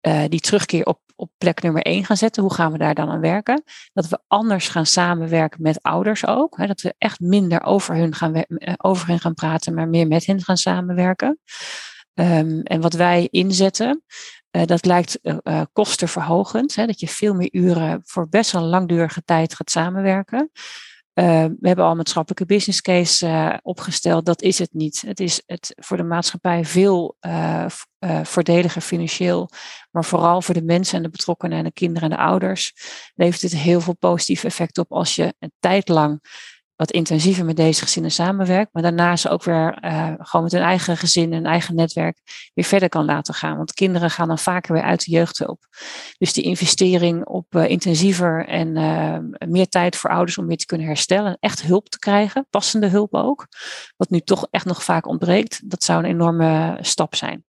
uh, 0.06 0.24
die 0.28 0.40
terugkeer 0.40 0.84
op, 0.84 1.00
op 1.16 1.30
plek 1.38 1.62
nummer 1.62 1.82
één 1.82 2.04
gaan 2.04 2.16
zetten. 2.16 2.42
Hoe 2.42 2.54
gaan 2.54 2.72
we 2.72 2.78
daar 2.78 2.94
dan 2.94 3.10
aan 3.10 3.20
werken? 3.20 3.62
Dat 3.92 4.08
we 4.08 4.18
anders 4.26 4.68
gaan 4.68 4.86
samenwerken 4.86 5.62
met 5.62 5.82
ouders 5.82 6.26
ook. 6.26 6.56
Hè, 6.56 6.66
dat 6.66 6.80
we 6.80 6.94
echt 6.98 7.20
minder 7.20 7.62
over 7.62 7.94
hun, 7.94 8.14
gaan, 8.14 8.44
over 8.76 9.08
hen 9.08 9.20
gaan 9.20 9.34
praten, 9.34 9.74
maar 9.74 9.88
meer 9.88 10.06
met 10.06 10.26
hen 10.26 10.42
gaan 10.42 10.56
samenwerken. 10.56 11.40
Um, 12.14 12.62
en 12.62 12.80
wat 12.80 12.92
wij 12.92 13.28
inzetten, 13.30 14.02
uh, 14.50 14.64
dat 14.64 14.84
lijkt 14.84 15.20
kostenverhogend. 15.72 16.74
Hè, 16.74 16.86
dat 16.86 17.00
je 17.00 17.08
veel 17.08 17.34
meer 17.34 17.48
uren 17.52 18.00
voor 18.04 18.28
best 18.28 18.50
wel 18.50 18.62
langdurige 18.62 19.22
tijd 19.24 19.54
gaat 19.54 19.70
samenwerken. 19.70 20.50
Uh, 21.18 21.24
we 21.60 21.66
hebben 21.66 21.84
al 21.84 21.90
een 21.90 21.96
maatschappelijke 21.96 22.46
business 22.46 22.80
case 22.80 23.26
uh, 23.26 23.54
opgesteld. 23.62 24.26
Dat 24.26 24.42
is 24.42 24.58
het 24.58 24.72
niet. 24.72 25.02
Het 25.06 25.20
is 25.20 25.42
het 25.46 25.72
voor 25.76 25.96
de 25.96 26.02
maatschappij 26.02 26.64
veel 26.64 27.16
uh, 27.26 27.66
voordeliger 28.22 28.80
financieel. 28.80 29.50
Maar 29.90 30.04
vooral 30.04 30.42
voor 30.42 30.54
de 30.54 30.62
mensen 30.62 30.96
en 30.96 31.02
de 31.02 31.10
betrokkenen 31.10 31.58
en 31.58 31.64
de 31.64 31.72
kinderen 31.72 32.10
en 32.10 32.16
de 32.16 32.22
ouders 32.22 32.72
levert 33.14 33.42
het 33.42 33.56
heel 33.56 33.80
veel 33.80 33.96
positieve 33.96 34.46
effect 34.46 34.78
op 34.78 34.92
als 34.92 35.14
je 35.14 35.34
een 35.38 35.52
tijd 35.58 35.88
lang 35.88 36.20
wat 36.78 36.90
intensiever 36.90 37.44
met 37.44 37.56
deze 37.56 37.82
gezinnen 37.82 38.10
samenwerkt, 38.10 38.72
maar 38.72 38.82
daarna 38.82 39.16
ze 39.16 39.28
ook 39.28 39.42
weer 39.44 39.84
uh, 39.84 40.12
gewoon 40.18 40.42
met 40.42 40.52
hun 40.52 40.62
eigen 40.62 40.96
gezin 40.96 41.32
en 41.32 41.46
eigen 41.46 41.74
netwerk 41.74 42.18
weer 42.54 42.64
verder 42.64 42.88
kan 42.88 43.04
laten 43.04 43.34
gaan. 43.34 43.56
Want 43.56 43.72
kinderen 43.72 44.10
gaan 44.10 44.28
dan 44.28 44.38
vaker 44.38 44.72
weer 44.72 44.82
uit 44.82 45.04
de 45.04 45.10
jeugdhulp. 45.10 45.66
Dus 46.18 46.32
die 46.32 46.44
investering 46.44 47.26
op 47.26 47.54
uh, 47.54 47.68
intensiever 47.68 48.46
en 48.46 48.76
uh, 48.76 49.48
meer 49.48 49.68
tijd 49.68 49.96
voor 49.96 50.10
ouders 50.10 50.38
om 50.38 50.46
weer 50.46 50.56
te 50.56 50.66
kunnen 50.66 50.86
herstellen, 50.86 51.36
echt 51.40 51.62
hulp 51.62 51.88
te 51.88 51.98
krijgen, 51.98 52.46
passende 52.50 52.86
hulp 52.86 53.14
ook, 53.14 53.46
wat 53.96 54.10
nu 54.10 54.20
toch 54.20 54.46
echt 54.50 54.64
nog 54.64 54.84
vaak 54.84 55.06
ontbreekt, 55.06 55.70
dat 55.70 55.82
zou 55.82 55.98
een 55.98 56.10
enorme 56.10 56.78
stap 56.80 57.14
zijn. 57.14 57.44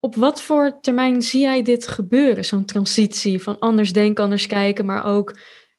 Op 0.00 0.14
wat 0.14 0.42
voor 0.42 0.78
termijn 0.80 1.22
zie 1.22 1.40
jij 1.40 1.62
dit 1.62 1.88
gebeuren, 1.88 2.44
zo'n 2.44 2.64
transitie 2.64 3.42
van 3.42 3.58
anders 3.58 3.92
denken, 3.92 4.24
anders 4.24 4.46
kijken, 4.46 4.86
maar 4.86 5.04
ook 5.04 5.36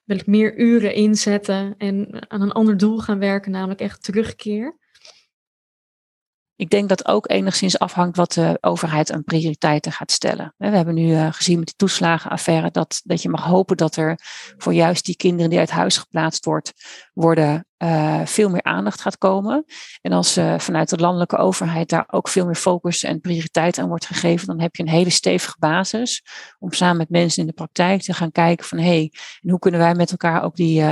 wil 0.10 0.18
ik 0.18 0.28
meer 0.28 0.58
uren 0.58 0.94
inzetten 0.94 1.76
en 1.78 2.30
aan 2.30 2.42
een 2.42 2.52
ander 2.52 2.78
doel 2.78 3.00
gaan 3.00 3.20
werken, 3.20 3.52
namelijk 3.52 3.80
echt 3.80 4.04
terugkeer? 4.04 4.78
Ik 6.60 6.70
denk 6.70 6.90
dat 6.90 7.08
ook 7.08 7.30
enigszins 7.30 7.80
afhangt 7.80 8.18
wat 8.18 8.34
de 8.34 8.58
overheid 8.62 9.12
aan 9.12 9.24
prioriteiten 9.24 9.92
gaat 9.92 10.12
stellen. 10.12 10.54
We 10.58 10.68
hebben 10.68 10.94
nu 10.94 11.08
uh, 11.08 11.28
gezien 11.32 11.58
met 11.58 11.68
die 11.68 11.76
toeslagenaffaire 11.76 12.72
dat, 12.72 13.02
dat 13.04 13.22
je 13.22 13.30
mag 13.30 13.44
hopen 13.44 13.78
dat 13.78 13.96
er 13.96 14.20
voor 14.58 14.74
juist 14.74 15.06
die 15.06 15.16
kinderen 15.16 15.50
die 15.50 15.60
uit 15.60 15.70
huis 15.70 15.98
geplaatst 15.98 16.46
wordt, 16.46 16.74
worden, 17.14 17.66
uh, 17.78 18.22
veel 18.26 18.50
meer 18.50 18.64
aandacht 18.64 19.02
gaat 19.02 19.18
komen. 19.18 19.66
En 20.02 20.12
als 20.12 20.38
uh, 20.38 20.60
vanuit 20.60 20.90
de 20.90 20.98
landelijke 20.98 21.38
overheid 21.38 21.90
daar 21.90 22.08
ook 22.12 22.28
veel 22.28 22.46
meer 22.46 22.56
focus 22.56 23.04
en 23.04 23.22
prioriteit 23.22 23.78
aan 23.78 23.88
wordt 23.88 24.06
gegeven, 24.06 24.48
dan 24.48 24.60
heb 24.60 24.76
je 24.76 24.84
een 24.84 24.90
hele 24.90 25.10
stevige 25.10 25.56
basis 25.60 26.24
om 26.60 26.74
samen 26.74 26.98
met 26.98 27.10
mensen 27.10 27.42
in 27.42 27.48
de 27.48 27.54
praktijk 27.54 28.02
te 28.02 28.14
gaan 28.14 28.32
kijken 28.32 28.66
van 28.66 28.78
hé, 28.78 28.86
hey, 28.86 29.14
hoe 29.40 29.60
kunnen 29.60 29.80
wij 29.80 29.96
met 29.96 30.12
elkaar 30.12 30.44
ook 30.44 30.56
die, 30.56 30.84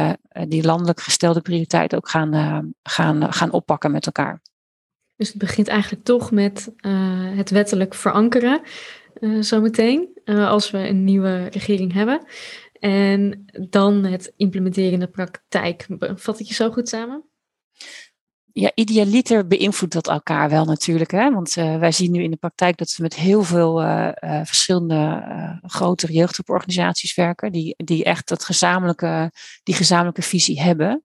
die 0.48 0.64
landelijk 0.64 1.02
gestelde 1.02 1.42
prioriteit 1.42 1.96
ook 1.96 2.10
gaan, 2.10 2.74
gaan, 2.84 3.34
gaan 3.34 3.52
oppakken 3.52 3.92
met 3.92 4.06
elkaar. 4.06 4.42
Dus 5.18 5.28
het 5.28 5.38
begint 5.38 5.68
eigenlijk 5.68 6.04
toch 6.04 6.32
met 6.32 6.72
uh, 6.82 7.38
het 7.38 7.50
wettelijk 7.50 7.94
verankeren, 7.94 8.62
uh, 9.20 9.42
zometeen, 9.42 10.10
uh, 10.26 10.50
als 10.50 10.72
we 10.72 10.78
een 10.78 11.04
nieuwe 11.04 11.46
regering 11.46 11.94
hebben. 11.94 12.26
En 12.80 13.46
dan 13.70 14.04
het 14.04 14.34
implementeren 14.36 14.92
in 14.92 15.00
de 15.00 15.08
praktijk. 15.08 15.88
Vat 16.00 16.40
ik 16.40 16.46
je 16.46 16.54
zo 16.54 16.72
goed 16.72 16.90
samen? 16.90 17.24
Ja, 18.54 18.72
idealiter 18.76 19.48
beïnvloedt 19.48 19.94
dat 19.94 20.08
elkaar 20.08 20.50
wel 20.50 20.66
natuurlijk. 20.66 21.12
Hè? 21.12 21.32
Want 21.32 21.54
wij 21.54 21.92
zien 21.92 22.12
nu 22.12 22.24
in 22.24 22.32
de 22.32 22.38
praktijk 22.38 22.78
dat 22.78 22.94
we 22.96 23.04
met 23.04 23.16
heel 23.16 23.44
veel 23.44 23.76
verschillende 24.44 25.24
grotere 25.62 26.14
jeugdhulporganisaties 26.14 27.16
werken. 27.16 27.52
Die, 27.52 27.74
die 27.78 28.04
echt 28.04 28.28
dat 28.28 28.44
gezamenlijke, 28.44 29.32
die 29.64 29.76
gezamenlijke 29.76 30.22
visie 30.22 30.62
hebben. 30.62 31.04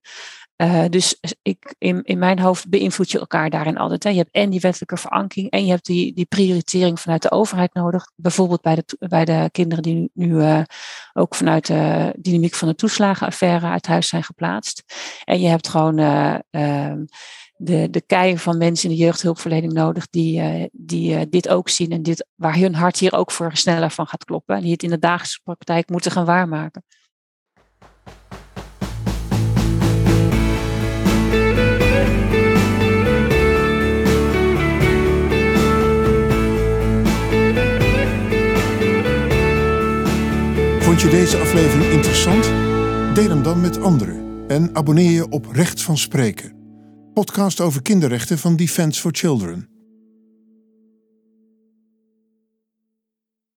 Uh, 0.62 0.84
dus 0.88 1.20
ik, 1.42 1.74
in, 1.78 2.02
in 2.02 2.18
mijn 2.18 2.38
hoofd 2.38 2.68
beïnvloed 2.68 3.10
je 3.10 3.18
elkaar 3.18 3.50
daarin 3.50 3.76
altijd. 3.76 4.04
Hè. 4.04 4.10
Je 4.10 4.16
hebt 4.16 4.30
en 4.30 4.50
die 4.50 4.60
wettelijke 4.60 4.96
verankering 4.96 5.50
en 5.50 5.64
je 5.64 5.70
hebt 5.70 5.86
die, 5.86 6.14
die 6.14 6.24
prioritering 6.24 7.00
vanuit 7.00 7.22
de 7.22 7.30
overheid 7.30 7.74
nodig. 7.74 8.10
Bijvoorbeeld 8.16 8.60
bij 8.60 8.74
de, 8.74 9.06
bij 9.08 9.24
de 9.24 9.48
kinderen 9.52 9.82
die 9.82 10.10
nu 10.14 10.34
uh, 10.34 10.62
ook 11.12 11.34
vanuit 11.34 11.66
de 11.66 12.12
dynamiek 12.18 12.54
van 12.54 12.68
de 12.68 12.74
toeslagenaffaire 12.74 13.66
uit 13.66 13.86
huis 13.86 14.08
zijn 14.08 14.22
geplaatst. 14.22 14.82
En 15.24 15.40
je 15.40 15.48
hebt 15.48 15.68
gewoon 15.68 15.98
uh, 15.98 16.34
de, 17.56 17.90
de 17.90 18.02
kei 18.06 18.38
van 18.38 18.58
mensen 18.58 18.90
in 18.90 18.96
de 18.96 19.02
jeugdhulpverlening 19.02 19.72
nodig 19.72 20.08
die, 20.10 20.68
die 20.72 21.28
dit 21.28 21.48
ook 21.48 21.68
zien 21.68 21.90
en 21.90 22.02
dit, 22.02 22.26
waar 22.34 22.56
hun 22.56 22.74
hart 22.74 22.98
hier 22.98 23.14
ook 23.14 23.30
voor 23.30 23.56
sneller 23.56 23.90
van 23.90 24.06
gaat 24.06 24.24
kloppen. 24.24 24.56
En 24.56 24.62
die 24.62 24.72
het 24.72 24.82
in 24.82 24.90
de 24.90 24.98
dagelijkse 24.98 25.40
praktijk 25.44 25.90
moeten 25.90 26.10
gaan 26.10 26.24
waarmaken. 26.24 26.84
Je 41.02 41.08
deze 41.08 41.38
aflevering 41.38 41.92
interessant? 41.92 42.44
Deel 43.14 43.28
hem 43.28 43.42
dan 43.42 43.60
met 43.60 43.80
anderen 43.80 44.44
en 44.48 44.74
abonneer 44.74 45.10
je 45.10 45.28
op 45.28 45.46
Recht 45.52 45.82
van 45.82 45.98
Spreken, 45.98 46.52
podcast 47.14 47.60
over 47.60 47.82
kinderrechten 47.82 48.38
van 48.38 48.56
Defence 48.56 49.00
for 49.00 49.10
Children. 49.14 49.71